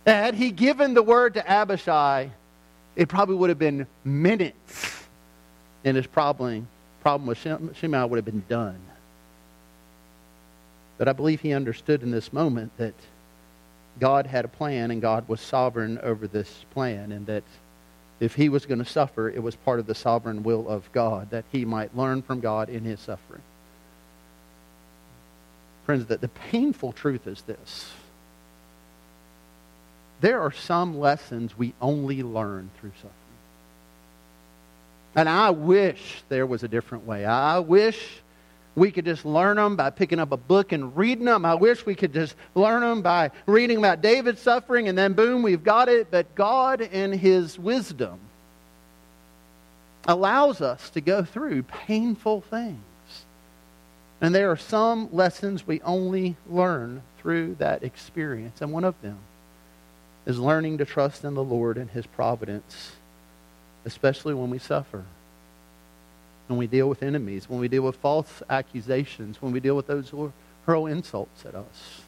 Had 0.06 0.35
he 0.35 0.52
given 0.52 0.94
the 0.94 1.02
word 1.02 1.35
to 1.35 1.48
Abishai, 1.48 2.30
it 2.96 3.09
probably 3.09 3.37
would 3.37 3.50
have 3.50 3.59
been 3.59 3.87
minutes, 4.04 5.04
and 5.85 5.96
his 5.96 6.06
problem, 6.06 6.66
problem 7.02 7.28
with 7.28 7.38
Shimei 7.76 8.04
would 8.04 8.16
have 8.16 8.24
been 8.24 8.44
done. 8.48 8.80
But 10.98 11.09
I 11.09 11.12
believe 11.12 11.42
he 11.42 11.52
understood 11.52 12.02
in 12.02 12.11
this 12.11 12.32
moment 12.32 12.72
that 12.78 12.94
God 14.00 14.26
had 14.26 14.46
a 14.46 14.48
plan 14.48 14.90
and 14.90 15.00
God 15.00 15.28
was 15.28 15.40
sovereign 15.40 15.98
over 16.02 16.26
this 16.26 16.64
plan, 16.70 17.12
and 17.12 17.26
that 17.26 17.44
if 18.18 18.35
he 18.35 18.48
was 18.48 18.64
going 18.64 18.78
to 18.78 18.85
suffer, 18.85 19.28
it 19.28 19.42
was 19.42 19.56
part 19.56 19.78
of 19.78 19.87
the 19.87 19.94
sovereign 19.94 20.42
will 20.42 20.66
of 20.68 20.90
God 20.92 21.30
that 21.30 21.44
he 21.52 21.66
might 21.66 21.94
learn 21.94 22.22
from 22.22 22.40
God 22.40 22.70
in 22.70 22.82
his 22.82 22.98
suffering. 22.98 23.42
Friends, 25.85 26.06
that 26.06 26.22
the 26.22 26.28
painful 26.28 26.92
truth 26.92 27.26
is 27.26 27.42
this 27.42 27.92
there 30.20 30.40
are 30.40 30.52
some 30.52 30.98
lessons 30.98 31.57
we 31.57 31.74
only 31.81 32.22
learn 32.22 32.70
through 32.81 32.92
suffering. 32.96 33.12
And 35.14 35.29
I 35.29 35.50
wish 35.50 36.22
there 36.29 36.46
was 36.46 36.62
a 36.62 36.68
different 36.68 37.07
way. 37.07 37.24
I 37.24 37.59
wish 37.59 38.20
we 38.74 38.90
could 38.90 39.07
just 39.07 39.24
learn 39.24 39.57
them 39.57 39.74
by 39.74 39.88
picking 39.90 40.18
up 40.18 40.33
a 40.33 40.37
book 40.37 40.72
and 40.72 40.94
reading 40.96 41.24
them. 41.24 41.46
I 41.46 41.55
wish 41.55 41.87
we 41.87 41.94
could 41.94 42.12
just 42.12 42.35
learn 42.55 42.83
them 42.83 43.00
by 43.00 43.31
reading 43.46 43.79
about 43.79 44.02
David's 44.02 44.40
suffering 44.40 44.88
and 44.88 44.96
then 44.96 45.14
boom, 45.14 45.42
we've 45.42 45.64
got 45.64 45.88
it. 45.88 46.11
But 46.11 46.35
God, 46.35 46.83
in 46.83 47.12
His 47.12 47.59
wisdom, 47.59 48.18
allows 50.07 50.61
us 50.61 50.90
to 50.90 51.00
go 51.00 51.24
through 51.24 51.62
painful 51.62 52.42
things. 52.42 52.81
And 54.20 54.35
there 54.35 54.50
are 54.50 54.57
some 54.57 55.09
lessons 55.12 55.66
we 55.66 55.81
only 55.83 56.37
learn 56.48 57.02
through 57.18 57.57
that 57.57 57.83
experience. 57.83 58.61
And 58.61 58.72
one 58.72 58.85
of 58.85 59.00
them 59.00 59.18
is 60.26 60.38
learning 60.38 60.78
to 60.78 60.84
trust 60.84 61.24
in 61.24 61.34
the 61.34 61.44
Lord 61.44 61.78
and 61.78 61.88
His 61.90 62.06
providence, 62.06 62.92
especially 63.84 64.34
when 64.34 64.50
we 64.50 64.58
suffer, 64.58 65.04
when 66.48 66.58
we 66.58 66.66
deal 66.66 66.88
with 66.88 67.02
enemies, 67.02 67.48
when 67.48 67.60
we 67.60 67.68
deal 67.68 67.82
with 67.82 67.96
false 67.96 68.42
accusations, 68.50 69.40
when 69.40 69.52
we 69.52 69.60
deal 69.60 69.76
with 69.76 69.86
those 69.86 70.10
who 70.10 70.32
hurl 70.66 70.86
insults 70.86 71.46
at 71.46 71.54
us, 71.54 72.02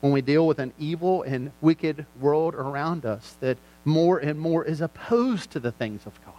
when 0.00 0.12
we 0.12 0.22
deal 0.22 0.46
with 0.46 0.58
an 0.58 0.72
evil 0.78 1.22
and 1.22 1.52
wicked 1.60 2.06
world 2.18 2.54
around 2.54 3.04
us 3.04 3.36
that 3.40 3.58
more 3.84 4.18
and 4.18 4.40
more 4.40 4.64
is 4.64 4.80
opposed 4.80 5.50
to 5.50 5.60
the 5.60 5.72
things 5.72 6.06
of 6.06 6.24
God. 6.24 6.34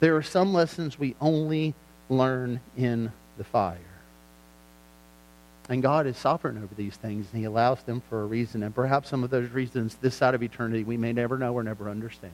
There 0.00 0.16
are 0.16 0.22
some 0.22 0.52
lessons 0.52 0.98
we 0.98 1.16
only 1.20 1.74
learn 2.08 2.60
in 2.76 3.12
the 3.36 3.44
fire. 3.44 3.78
And 5.68 5.82
God 5.82 6.06
is 6.06 6.16
sovereign 6.16 6.56
over 6.56 6.74
these 6.74 6.96
things, 6.96 7.26
and 7.30 7.40
He 7.40 7.44
allows 7.44 7.82
them 7.82 8.02
for 8.08 8.22
a 8.22 8.26
reason. 8.26 8.62
And 8.62 8.74
perhaps 8.74 9.10
some 9.10 9.22
of 9.22 9.30
those 9.30 9.50
reasons, 9.50 9.96
this 9.96 10.14
side 10.14 10.34
of 10.34 10.42
eternity, 10.42 10.82
we 10.82 10.96
may 10.96 11.12
never 11.12 11.36
know 11.36 11.52
or 11.52 11.62
never 11.62 11.90
understand. 11.90 12.32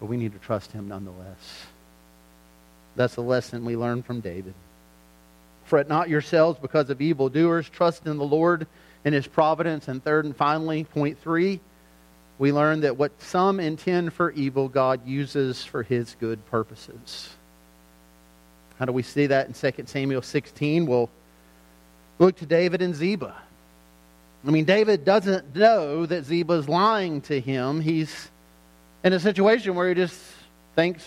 But 0.00 0.06
we 0.06 0.16
need 0.16 0.32
to 0.32 0.38
trust 0.40 0.72
Him 0.72 0.88
nonetheless. 0.88 1.66
That's 2.96 3.14
the 3.14 3.22
lesson 3.22 3.64
we 3.64 3.76
learn 3.76 4.02
from 4.02 4.20
David. 4.20 4.54
Fret 5.66 5.88
not 5.88 6.08
yourselves 6.08 6.58
because 6.60 6.90
of 6.90 7.00
evildoers. 7.00 7.68
Trust 7.68 8.06
in 8.06 8.18
the 8.18 8.24
Lord 8.24 8.66
and 9.04 9.14
His 9.14 9.26
providence. 9.26 9.86
And 9.86 10.02
third 10.02 10.24
and 10.24 10.36
finally, 10.36 10.84
point 10.84 11.20
three, 11.20 11.60
we 12.38 12.52
learn 12.52 12.80
that 12.80 12.96
what 12.96 13.12
some 13.22 13.60
intend 13.60 14.12
for 14.12 14.32
evil, 14.32 14.68
God 14.68 15.06
uses 15.06 15.64
for 15.64 15.84
His 15.84 16.16
good 16.18 16.44
purposes. 16.46 17.30
How 18.78 18.84
do 18.84 18.92
we 18.92 19.02
see 19.02 19.26
that 19.28 19.46
in 19.46 19.54
2 19.54 19.84
Samuel 19.86 20.22
16? 20.22 20.86
Well, 20.86 21.08
Look 22.18 22.36
to 22.36 22.46
David 22.46 22.82
and 22.82 22.94
Ziba. 22.94 23.34
I 24.46 24.50
mean, 24.50 24.64
David 24.64 25.04
doesn't 25.04 25.56
know 25.56 26.06
that 26.06 26.24
Ziba 26.24 26.54
is 26.54 26.68
lying 26.68 27.20
to 27.22 27.40
him. 27.40 27.80
He's 27.80 28.30
in 29.02 29.12
a 29.12 29.20
situation 29.20 29.74
where 29.74 29.88
he 29.88 29.94
just 29.94 30.20
thinks 30.74 31.04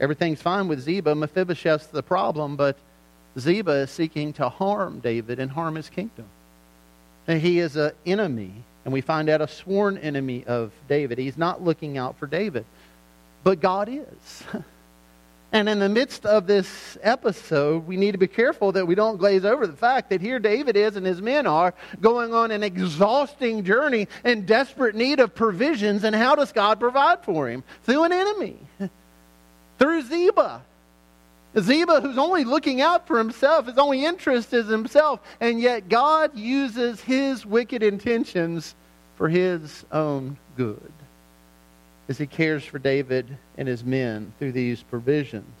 everything's 0.00 0.42
fine 0.42 0.68
with 0.68 0.80
Ziba. 0.80 1.14
Mephibosheth's 1.14 1.86
the 1.86 2.02
problem, 2.02 2.56
but 2.56 2.76
Ziba 3.38 3.72
is 3.72 3.90
seeking 3.90 4.32
to 4.34 4.48
harm 4.48 5.00
David 5.00 5.38
and 5.38 5.50
harm 5.50 5.76
his 5.76 5.88
kingdom. 5.88 6.26
And 7.26 7.40
he 7.40 7.58
is 7.60 7.76
an 7.76 7.92
enemy, 8.04 8.52
and 8.84 8.92
we 8.92 9.00
find 9.00 9.28
out 9.28 9.40
a 9.40 9.48
sworn 9.48 9.96
enemy 9.98 10.44
of 10.44 10.72
David. 10.88 11.18
He's 11.18 11.38
not 11.38 11.62
looking 11.62 11.96
out 11.96 12.18
for 12.18 12.26
David, 12.26 12.64
but 13.42 13.60
God 13.60 13.88
is. 13.88 14.44
And 15.54 15.68
in 15.68 15.78
the 15.78 15.88
midst 15.88 16.26
of 16.26 16.48
this 16.48 16.98
episode, 17.00 17.86
we 17.86 17.96
need 17.96 18.10
to 18.10 18.18
be 18.18 18.26
careful 18.26 18.72
that 18.72 18.88
we 18.88 18.96
don't 18.96 19.18
glaze 19.18 19.44
over 19.44 19.68
the 19.68 19.76
fact 19.76 20.10
that 20.10 20.20
here 20.20 20.40
David 20.40 20.76
is 20.76 20.96
and 20.96 21.06
his 21.06 21.22
men 21.22 21.46
are 21.46 21.72
going 22.00 22.34
on 22.34 22.50
an 22.50 22.64
exhausting 22.64 23.62
journey 23.62 24.08
in 24.24 24.46
desperate 24.46 24.96
need 24.96 25.20
of 25.20 25.32
provisions. 25.32 26.02
And 26.02 26.12
how 26.12 26.34
does 26.34 26.50
God 26.50 26.80
provide 26.80 27.22
for 27.22 27.48
him? 27.48 27.62
Through 27.84 28.02
an 28.02 28.12
enemy, 28.12 28.56
through 29.78 30.02
Ziba. 30.02 30.60
Ziba, 31.56 32.00
who's 32.00 32.18
only 32.18 32.42
looking 32.42 32.80
out 32.80 33.06
for 33.06 33.16
himself, 33.16 33.66
his 33.66 33.78
only 33.78 34.04
interest 34.04 34.52
is 34.52 34.66
himself, 34.66 35.20
and 35.40 35.60
yet 35.60 35.88
God 35.88 36.36
uses 36.36 37.00
his 37.00 37.46
wicked 37.46 37.84
intentions 37.84 38.74
for 39.14 39.28
his 39.28 39.84
own 39.92 40.36
good 40.56 40.92
as 42.08 42.18
he 42.18 42.26
cares 42.26 42.64
for 42.64 42.78
David 42.78 43.36
and 43.56 43.66
his 43.66 43.84
men 43.84 44.32
through 44.38 44.52
these 44.52 44.82
provisions 44.82 45.54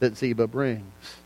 that 0.00 0.16
Ziba 0.16 0.46
brings. 0.46 1.16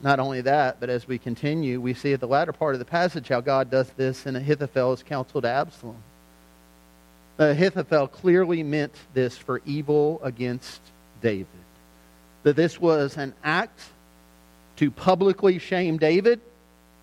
Not 0.00 0.20
only 0.20 0.42
that, 0.42 0.78
but 0.78 0.90
as 0.90 1.08
we 1.08 1.18
continue, 1.18 1.80
we 1.80 1.94
see 1.94 2.12
at 2.12 2.20
the 2.20 2.28
latter 2.28 2.52
part 2.52 2.74
of 2.74 2.78
the 2.78 2.84
passage 2.84 3.28
how 3.28 3.40
God 3.40 3.70
does 3.70 3.90
this 3.90 4.26
in 4.26 4.36
Ahithophel's 4.36 5.02
counsel 5.02 5.42
to 5.42 5.48
Absalom. 5.48 6.02
Ahithophel 7.38 8.08
clearly 8.08 8.62
meant 8.62 8.94
this 9.14 9.36
for 9.36 9.60
evil 9.64 10.20
against 10.22 10.80
David. 11.20 11.46
That 12.42 12.56
this 12.56 12.80
was 12.80 13.16
an 13.16 13.34
act 13.42 13.80
to 14.76 14.90
publicly 14.90 15.58
shame 15.58 15.98
David 15.98 16.40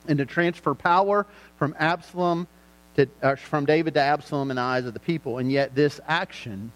and 0.08 0.18
to 0.20 0.26
transfer 0.26 0.74
power 0.74 1.26
from 1.58 1.76
Absalom 1.78 2.48
to, 2.96 3.08
uh, 3.22 3.36
from 3.36 3.66
David 3.66 3.94
to 3.96 4.02
Absalom 4.02 4.52
in 4.52 4.56
the 4.56 4.62
eyes 4.62 4.86
of 4.86 4.94
the 4.94 5.00
people. 5.00 5.38
And 5.38 5.52
yet, 5.52 5.76
this 5.76 6.00
action 6.08 6.72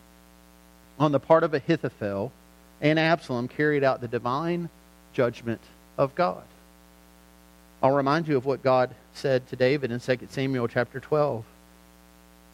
on 0.99 1.11
the 1.11 1.19
part 1.19 1.43
of 1.43 1.53
Ahithophel 1.53 2.31
and 2.81 2.99
Absalom 2.99 3.47
carried 3.47 3.83
out 3.83 4.01
the 4.01 4.07
divine 4.07 4.69
judgment 5.13 5.61
of 5.97 6.15
God. 6.15 6.43
I'll 7.81 7.95
remind 7.95 8.27
you 8.27 8.35
of 8.35 8.45
what 8.45 8.61
God 8.61 8.93
said 9.13 9.47
to 9.49 9.55
David 9.55 9.91
in 9.91 9.99
2 9.99 10.19
Samuel 10.29 10.67
chapter 10.67 10.99
12 10.99 11.45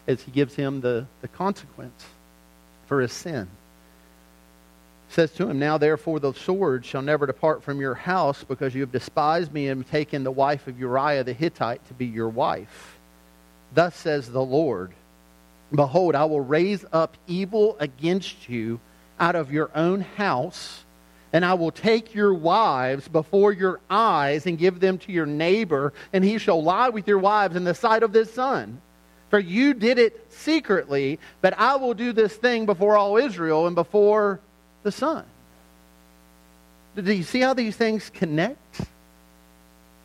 as 0.06 0.22
he 0.22 0.30
gives 0.30 0.54
him 0.54 0.80
the, 0.80 1.06
the 1.20 1.28
consequence 1.28 2.04
for 2.86 3.00
his 3.00 3.12
sin. 3.12 3.48
Says 5.08 5.32
to 5.32 5.48
him, 5.48 5.58
Now 5.58 5.78
therefore 5.78 6.20
the 6.20 6.32
sword 6.32 6.84
shall 6.84 7.02
never 7.02 7.26
depart 7.26 7.62
from 7.62 7.80
your 7.80 7.94
house 7.94 8.44
because 8.44 8.74
you 8.74 8.82
have 8.82 8.92
despised 8.92 9.52
me 9.52 9.68
and 9.68 9.88
taken 9.88 10.24
the 10.24 10.30
wife 10.30 10.66
of 10.66 10.78
Uriah 10.78 11.24
the 11.24 11.32
Hittite 11.32 11.86
to 11.88 11.94
be 11.94 12.06
your 12.06 12.28
wife. 12.28 12.95
Thus 13.76 13.94
says 13.94 14.30
the 14.32 14.42
Lord 14.42 14.92
Behold, 15.70 16.14
I 16.14 16.24
will 16.24 16.40
raise 16.40 16.84
up 16.92 17.16
evil 17.26 17.76
against 17.78 18.48
you 18.48 18.80
out 19.20 19.34
of 19.34 19.52
your 19.52 19.70
own 19.74 20.00
house, 20.00 20.84
and 21.32 21.44
I 21.44 21.54
will 21.54 21.72
take 21.72 22.14
your 22.14 22.32
wives 22.32 23.06
before 23.08 23.52
your 23.52 23.80
eyes 23.90 24.46
and 24.46 24.56
give 24.56 24.80
them 24.80 24.96
to 24.98 25.12
your 25.12 25.26
neighbor, 25.26 25.92
and 26.12 26.24
he 26.24 26.38
shall 26.38 26.62
lie 26.62 26.88
with 26.88 27.06
your 27.06 27.18
wives 27.18 27.56
in 27.56 27.64
the 27.64 27.74
sight 27.74 28.02
of 28.02 28.12
this 28.12 28.32
sun. 28.32 28.80
For 29.28 29.40
you 29.40 29.74
did 29.74 29.98
it 29.98 30.32
secretly, 30.32 31.18
but 31.42 31.58
I 31.58 31.76
will 31.76 31.94
do 31.94 32.12
this 32.12 32.34
thing 32.34 32.64
before 32.64 32.96
all 32.96 33.16
Israel 33.16 33.66
and 33.66 33.74
before 33.74 34.40
the 34.84 34.92
sun. 34.92 35.24
Do 36.94 37.12
you 37.12 37.24
see 37.24 37.40
how 37.40 37.52
these 37.52 37.76
things 37.76 38.08
connect? 38.08 38.82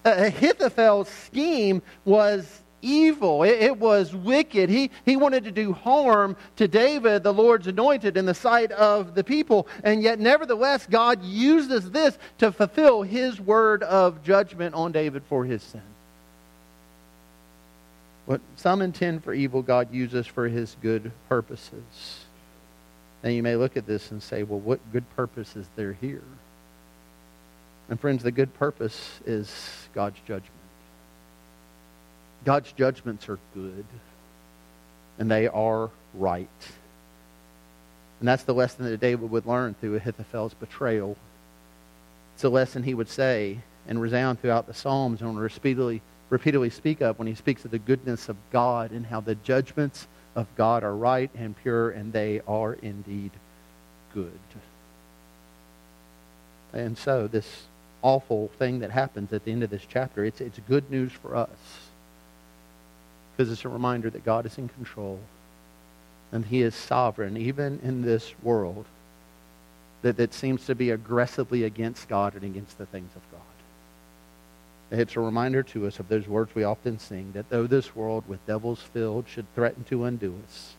Ahithophel's 0.03 1.07
scheme 1.07 1.83
was 2.03 2.60
evil. 2.81 3.43
It, 3.43 3.61
it, 3.61 3.77
was 3.77 4.13
wicked. 4.15 4.69
He, 4.69 4.91
he 5.05 5.17
wanted 5.17 5.43
to 5.45 5.51
do 5.51 5.73
harm 5.73 6.35
to 6.57 6.67
David, 6.67 7.23
the 7.23 7.33
Lord's 7.33 7.67
anointed, 7.67 8.17
in 8.17 8.25
the 8.25 8.33
sight 8.33 8.71
of 8.71 9.15
the 9.15 9.23
people. 9.23 9.67
And 9.83 10.01
yet, 10.03 10.19
nevertheless, 10.19 10.85
God 10.89 11.23
uses 11.23 11.91
this 11.91 12.17
to 12.39 12.51
fulfill 12.51 13.01
his 13.01 13.39
word 13.39 13.83
of 13.83 14.23
judgment 14.23 14.75
on 14.75 14.91
David 14.91 15.23
for 15.27 15.45
his 15.45 15.63
sin. 15.63 15.81
What 18.25 18.41
some 18.55 18.81
intend 18.81 19.23
for 19.23 19.33
evil, 19.33 19.61
God 19.61 19.93
uses 19.93 20.27
for 20.27 20.47
his 20.47 20.75
good 20.81 21.11
purposes. 21.27 22.25
Now, 23.23 23.29
you 23.29 23.43
may 23.43 23.55
look 23.55 23.77
at 23.77 23.85
this 23.85 24.11
and 24.11 24.21
say, 24.21 24.43
well, 24.43 24.59
what 24.59 24.79
good 24.91 25.03
purpose 25.15 25.55
is 25.55 25.67
there 25.75 25.93
here? 25.93 26.23
And 27.89 27.99
friends, 27.99 28.23
the 28.23 28.31
good 28.31 28.53
purpose 28.53 29.19
is 29.25 29.89
God's 29.93 30.17
judgment. 30.25 30.60
God's 32.43 32.71
judgments 32.71 33.29
are 33.29 33.39
good, 33.53 33.85
and 35.19 35.29
they 35.29 35.47
are 35.47 35.89
right. 36.13 36.47
And 38.19 38.27
that's 38.27 38.43
the 38.43 38.53
lesson 38.53 38.85
that 38.85 38.99
David 38.99 39.29
would 39.29 39.45
learn 39.45 39.75
through 39.75 39.95
Ahithophel's 39.95 40.53
betrayal. 40.53 41.17
It's 42.35 42.43
a 42.43 42.49
lesson 42.49 42.83
he 42.83 42.93
would 42.93 43.09
say 43.09 43.59
and 43.87 44.01
resound 44.01 44.39
throughout 44.39 44.67
the 44.67 44.73
Psalms 44.73 45.21
and 45.21 45.39
repeatedly, 45.39 46.01
repeatedly 46.29 46.69
speak 46.69 47.01
of 47.01 47.19
when 47.19 47.27
he 47.27 47.35
speaks 47.35 47.65
of 47.65 47.71
the 47.71 47.79
goodness 47.79 48.29
of 48.29 48.37
God 48.51 48.91
and 48.91 49.05
how 49.05 49.21
the 49.21 49.35
judgments 49.35 50.07
of 50.35 50.47
God 50.55 50.83
are 50.83 50.95
right 50.95 51.29
and 51.35 51.57
pure, 51.57 51.91
and 51.91 52.13
they 52.13 52.41
are 52.47 52.73
indeed 52.73 53.31
good. 54.13 54.39
And 56.73 56.97
so, 56.97 57.27
this 57.27 57.63
awful 58.01 58.49
thing 58.57 58.79
that 58.79 58.91
happens 58.91 59.33
at 59.33 59.45
the 59.45 59.51
end 59.51 59.63
of 59.63 59.69
this 59.69 59.85
chapter, 59.87 60.23
it's, 60.23 60.41
it's 60.41 60.59
good 60.67 60.89
news 60.89 61.11
for 61.11 61.35
us 61.35 61.90
because 63.41 63.53
it's 63.53 63.65
a 63.65 63.69
reminder 63.69 64.07
that 64.07 64.23
God 64.23 64.45
is 64.45 64.59
in 64.59 64.69
control 64.69 65.19
and 66.31 66.45
He 66.45 66.61
is 66.61 66.75
sovereign, 66.75 67.37
even 67.37 67.79
in 67.81 68.03
this 68.03 68.35
world 68.43 68.85
that, 70.03 70.17
that 70.17 70.31
seems 70.31 70.67
to 70.67 70.75
be 70.75 70.91
aggressively 70.91 71.63
against 71.63 72.07
God 72.07 72.35
and 72.35 72.43
against 72.43 72.77
the 72.77 72.85
things 72.85 73.09
of 73.15 73.21
God. 73.31 74.99
It's 74.99 75.15
a 75.15 75.21
reminder 75.21 75.63
to 75.63 75.87
us 75.87 75.97
of 75.97 76.07
those 76.07 76.27
words 76.27 76.53
we 76.53 76.63
often 76.63 76.99
sing 76.99 77.31
that 77.31 77.49
though 77.49 77.65
this 77.65 77.95
world 77.95 78.25
with 78.27 78.45
devils 78.45 78.79
filled 78.93 79.25
should 79.27 79.47
threaten 79.55 79.85
to 79.85 80.05
undo 80.05 80.35
us, 80.45 80.73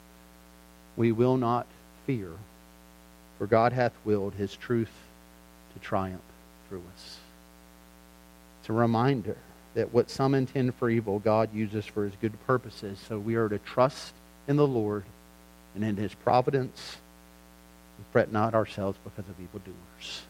we 0.96 1.10
will 1.10 1.36
not 1.36 1.66
fear, 2.06 2.30
for 3.38 3.48
God 3.48 3.72
hath 3.72 3.92
willed 4.04 4.34
his 4.34 4.54
truth 4.54 4.92
to 5.74 5.80
triumph 5.80 6.22
through 6.68 6.84
us. 6.94 7.16
It's 8.60 8.68
a 8.68 8.72
reminder 8.72 9.36
that 9.74 9.92
what 9.92 10.10
some 10.10 10.34
intend 10.34 10.74
for 10.74 10.90
evil, 10.90 11.18
God 11.18 11.54
uses 11.54 11.86
for 11.86 12.04
his 12.04 12.14
good 12.20 12.34
purposes. 12.46 12.98
So 13.08 13.18
we 13.18 13.36
are 13.36 13.48
to 13.48 13.58
trust 13.58 14.14
in 14.46 14.56
the 14.56 14.66
Lord 14.66 15.04
and 15.74 15.82
in 15.84 15.96
his 15.96 16.14
providence 16.14 16.96
and 17.96 18.06
fret 18.12 18.30
not 18.30 18.54
ourselves 18.54 18.98
because 19.02 19.28
of 19.28 19.40
evildoers. 19.40 20.22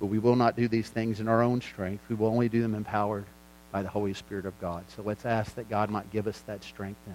But 0.00 0.06
we 0.06 0.18
will 0.18 0.36
not 0.36 0.56
do 0.56 0.68
these 0.68 0.88
things 0.88 1.20
in 1.20 1.28
our 1.28 1.42
own 1.42 1.60
strength. 1.60 2.04
We 2.08 2.16
will 2.16 2.28
only 2.28 2.48
do 2.48 2.60
them 2.60 2.74
empowered 2.74 3.24
by 3.72 3.82
the 3.82 3.88
Holy 3.88 4.14
Spirit 4.14 4.46
of 4.46 4.60
God. 4.60 4.84
So 4.94 5.02
let's 5.02 5.24
ask 5.24 5.54
that 5.54 5.70
God 5.70 5.90
might 5.90 6.10
give 6.10 6.26
us 6.26 6.38
that 6.46 6.64
strength 6.64 7.00
now. 7.06 7.14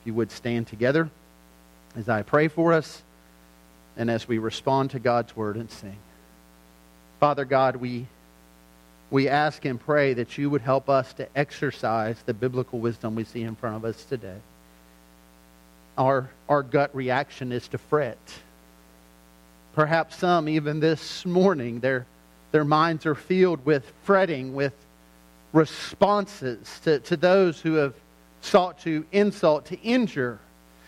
If 0.00 0.06
you 0.06 0.14
would 0.14 0.30
stand 0.30 0.66
together 0.66 1.10
as 1.96 2.08
I 2.08 2.22
pray 2.22 2.48
for 2.48 2.72
us 2.72 3.02
and 3.96 4.10
as 4.10 4.26
we 4.26 4.38
respond 4.38 4.90
to 4.90 4.98
God's 4.98 5.36
word 5.36 5.56
and 5.56 5.70
sing. 5.70 5.98
Father 7.18 7.44
God, 7.44 7.76
we, 7.76 8.06
we 9.10 9.28
ask 9.28 9.64
and 9.64 9.80
pray 9.80 10.14
that 10.14 10.38
you 10.38 10.50
would 10.50 10.62
help 10.62 10.88
us 10.88 11.12
to 11.14 11.26
exercise 11.36 12.16
the 12.26 12.34
biblical 12.34 12.78
wisdom 12.78 13.14
we 13.14 13.24
see 13.24 13.42
in 13.42 13.56
front 13.56 13.76
of 13.76 13.84
us 13.84 14.04
today. 14.04 14.38
Our, 15.98 16.30
our 16.48 16.62
gut 16.62 16.94
reaction 16.94 17.52
is 17.52 17.66
to 17.68 17.78
fret 17.78 18.18
Perhaps 19.74 20.16
some, 20.16 20.48
even 20.48 20.80
this 20.80 21.24
morning, 21.24 21.80
their, 21.80 22.06
their 22.50 22.64
minds 22.64 23.06
are 23.06 23.14
filled 23.14 23.64
with 23.64 23.90
fretting, 24.02 24.54
with 24.54 24.74
responses 25.52 26.80
to, 26.84 26.98
to 27.00 27.16
those 27.16 27.60
who 27.60 27.74
have 27.74 27.94
sought 28.40 28.80
to 28.80 29.04
insult, 29.12 29.66
to 29.66 29.80
injure. 29.80 30.40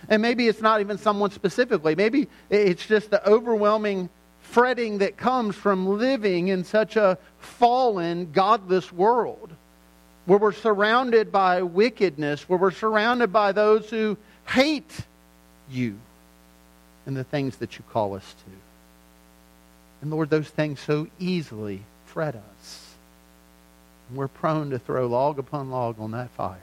And 0.08 0.20
maybe 0.20 0.48
it's 0.48 0.60
not 0.60 0.80
even 0.80 0.98
someone 0.98 1.30
specifically. 1.30 1.94
Maybe 1.94 2.28
it's 2.50 2.84
just 2.84 3.10
the 3.10 3.26
overwhelming 3.28 4.08
fretting 4.42 4.98
that 4.98 5.16
comes 5.16 5.56
from 5.56 5.98
living 5.98 6.48
in 6.48 6.64
such 6.64 6.96
a 6.96 7.16
fallen, 7.38 8.30
godless 8.32 8.92
world 8.92 9.50
where 10.26 10.38
we're 10.38 10.52
surrounded 10.52 11.32
by 11.32 11.62
wickedness, 11.62 12.48
where 12.48 12.58
we're 12.58 12.70
surrounded 12.70 13.32
by 13.32 13.52
those 13.52 13.90
who 13.90 14.16
hate 14.46 15.00
you 15.70 15.98
and 17.06 17.16
the 17.16 17.24
things 17.24 17.56
that 17.56 17.76
you 17.76 17.84
call 17.90 18.14
us 18.14 18.34
to. 18.44 18.52
And 20.02 20.10
Lord, 20.10 20.30
those 20.30 20.48
things 20.48 20.80
so 20.80 21.08
easily 21.18 21.82
fret 22.06 22.34
us. 22.34 22.94
We're 24.14 24.28
prone 24.28 24.70
to 24.70 24.78
throw 24.78 25.06
log 25.06 25.38
upon 25.38 25.70
log 25.70 25.98
on 25.98 26.10
that 26.12 26.30
fire. 26.30 26.58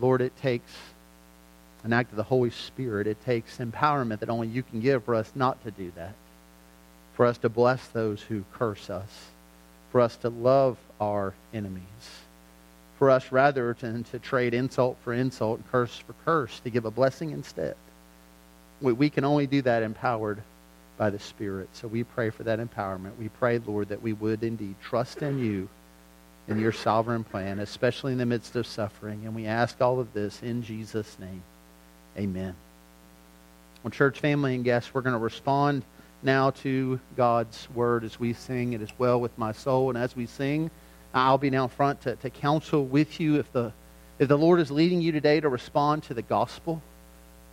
Lord, 0.00 0.20
it 0.20 0.36
takes 0.38 0.72
an 1.84 1.92
act 1.92 2.10
of 2.10 2.16
the 2.16 2.22
Holy 2.22 2.50
Spirit. 2.50 3.06
It 3.06 3.22
takes 3.24 3.58
empowerment 3.58 4.20
that 4.20 4.30
only 4.30 4.48
you 4.48 4.62
can 4.62 4.80
give 4.80 5.04
for 5.04 5.14
us 5.14 5.30
not 5.34 5.62
to 5.64 5.70
do 5.70 5.92
that. 5.96 6.14
For 7.14 7.26
us 7.26 7.38
to 7.38 7.48
bless 7.48 7.86
those 7.88 8.22
who 8.22 8.44
curse 8.54 8.90
us. 8.90 9.26
For 9.92 10.00
us 10.00 10.16
to 10.16 10.30
love 10.30 10.78
our 11.00 11.34
enemies. 11.52 11.84
For 12.98 13.10
us, 13.10 13.30
rather, 13.30 13.76
than 13.78 14.04
to 14.04 14.18
trade 14.18 14.54
insult 14.54 14.96
for 15.04 15.12
insult 15.12 15.58
and 15.58 15.70
curse 15.70 15.96
for 15.98 16.14
curse, 16.24 16.58
to 16.60 16.70
give 16.70 16.84
a 16.84 16.90
blessing 16.90 17.30
instead. 17.30 17.76
We, 18.80 18.92
we 18.92 19.10
can 19.10 19.24
only 19.24 19.46
do 19.46 19.62
that 19.62 19.82
empowered 19.82 20.42
by 20.96 21.10
the 21.10 21.18
Spirit. 21.18 21.68
So 21.72 21.86
we 21.86 22.02
pray 22.02 22.30
for 22.30 22.44
that 22.44 22.60
empowerment. 22.60 23.16
We 23.18 23.28
pray, 23.28 23.58
Lord, 23.58 23.88
that 23.88 24.02
we 24.02 24.12
would 24.12 24.42
indeed 24.42 24.76
trust 24.82 25.22
in 25.22 25.38
you 25.38 25.68
in 26.48 26.58
your 26.58 26.72
sovereign 26.72 27.24
plan, 27.24 27.58
especially 27.58 28.12
in 28.12 28.18
the 28.18 28.26
midst 28.26 28.56
of 28.56 28.66
suffering. 28.66 29.22
And 29.24 29.34
we 29.34 29.46
ask 29.46 29.80
all 29.80 30.00
of 30.00 30.12
this 30.12 30.42
in 30.42 30.62
Jesus' 30.62 31.18
name. 31.18 31.42
Amen. 32.16 32.54
Well, 33.82 33.90
church 33.90 34.18
family 34.20 34.54
and 34.54 34.64
guests, 34.64 34.94
we're 34.94 35.02
going 35.02 35.14
to 35.14 35.18
respond 35.18 35.82
now 36.22 36.50
to 36.50 36.98
God's 37.16 37.68
word 37.74 38.04
as 38.04 38.18
we 38.18 38.32
sing 38.32 38.72
it 38.72 38.80
as 38.80 38.90
well 38.98 39.20
with 39.20 39.36
my 39.36 39.52
soul. 39.52 39.90
And 39.90 39.98
as 39.98 40.16
we 40.16 40.26
sing, 40.26 40.70
I'll 41.12 41.38
be 41.38 41.50
down 41.50 41.68
front 41.68 42.02
to, 42.02 42.16
to 42.16 42.30
counsel 42.30 42.84
with 42.84 43.20
you 43.20 43.38
if 43.38 43.52
the, 43.52 43.72
if 44.18 44.28
the 44.28 44.38
Lord 44.38 44.60
is 44.60 44.70
leading 44.70 45.00
you 45.00 45.12
today 45.12 45.40
to 45.40 45.48
respond 45.48 46.04
to 46.04 46.14
the 46.14 46.22
gospel, 46.22 46.82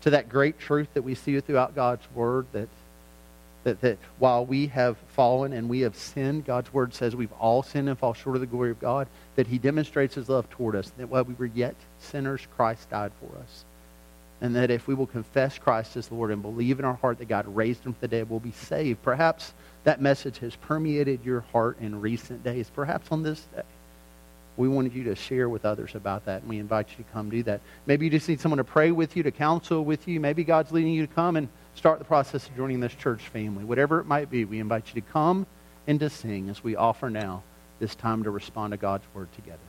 to 0.01 0.11
that 0.11 0.29
great 0.29 0.59
truth 0.59 0.87
that 0.93 1.01
we 1.01 1.15
see 1.15 1.39
throughout 1.39 1.75
God's 1.75 2.05
word 2.15 2.45
that 2.53 2.69
that, 3.63 3.81
that 3.81 3.97
while 4.17 4.45
we 4.45 4.67
have 4.67 4.97
fallen 5.09 5.53
and 5.53 5.69
we 5.69 5.81
have 5.81 5.95
sinned, 5.95 6.45
God's 6.45 6.73
word 6.73 6.93
says 6.93 7.15
we've 7.15 7.31
all 7.33 7.63
sinned 7.63 7.89
and 7.89 7.97
fall 7.97 8.13
short 8.13 8.35
of 8.35 8.41
the 8.41 8.47
glory 8.47 8.71
of 8.71 8.79
God, 8.79 9.07
that 9.35 9.47
he 9.47 9.57
demonstrates 9.57 10.15
his 10.15 10.29
love 10.29 10.49
toward 10.49 10.75
us, 10.75 10.89
that 10.97 11.09
while 11.09 11.23
we 11.23 11.35
were 11.35 11.45
yet 11.45 11.75
sinners, 11.99 12.41
Christ 12.55 12.89
died 12.89 13.11
for 13.19 13.37
us. 13.37 13.65
And 14.41 14.55
that 14.55 14.71
if 14.71 14.87
we 14.87 14.95
will 14.95 15.05
confess 15.05 15.59
Christ 15.59 15.95
as 15.97 16.11
Lord 16.11 16.31
and 16.31 16.41
believe 16.41 16.79
in 16.79 16.85
our 16.85 16.95
heart 16.95 17.19
that 17.19 17.27
God 17.27 17.45
raised 17.55 17.85
him 17.85 17.93
from 17.93 18.01
the 18.01 18.07
dead, 18.07 18.29
we'll 18.29 18.39
be 18.39 18.51
saved. 18.51 19.03
Perhaps 19.03 19.53
that 19.83 20.01
message 20.01 20.39
has 20.39 20.55
permeated 20.55 21.23
your 21.23 21.41
heart 21.51 21.77
in 21.79 22.01
recent 22.01 22.43
days, 22.43 22.69
perhaps 22.73 23.11
on 23.11 23.21
this 23.21 23.41
day. 23.55 23.61
We 24.57 24.67
wanted 24.67 24.93
you 24.93 25.03
to 25.05 25.15
share 25.15 25.47
with 25.47 25.63
others 25.63 25.95
about 25.95 26.25
that, 26.25 26.41
and 26.41 26.49
we 26.49 26.59
invite 26.59 26.89
you 26.91 27.03
to 27.03 27.11
come 27.11 27.29
do 27.29 27.41
that. 27.43 27.61
Maybe 27.85 28.05
you 28.05 28.11
just 28.11 28.27
need 28.27 28.41
someone 28.41 28.57
to 28.57 28.63
pray 28.63 28.91
with 28.91 29.15
you, 29.15 29.23
to 29.23 29.31
counsel 29.31 29.85
with 29.85 30.07
you. 30.07 30.19
Maybe 30.19 30.43
God's 30.43 30.71
leading 30.71 30.93
you 30.93 31.07
to 31.07 31.13
come 31.13 31.35
and 31.35 31.47
start 31.75 31.99
the 31.99 32.05
process 32.05 32.47
of 32.47 32.55
joining 32.55 32.79
this 32.79 32.93
church 32.93 33.21
family. 33.29 33.63
Whatever 33.63 33.99
it 33.99 34.05
might 34.05 34.29
be, 34.29 34.43
we 34.45 34.59
invite 34.59 34.93
you 34.93 35.01
to 35.01 35.07
come 35.07 35.45
and 35.87 35.99
to 35.99 36.09
sing 36.09 36.49
as 36.49 36.63
we 36.63 36.75
offer 36.75 37.09
now 37.09 37.43
this 37.79 37.95
time 37.95 38.23
to 38.23 38.31
respond 38.31 38.71
to 38.71 38.77
God's 38.77 39.05
word 39.13 39.29
together. 39.33 39.59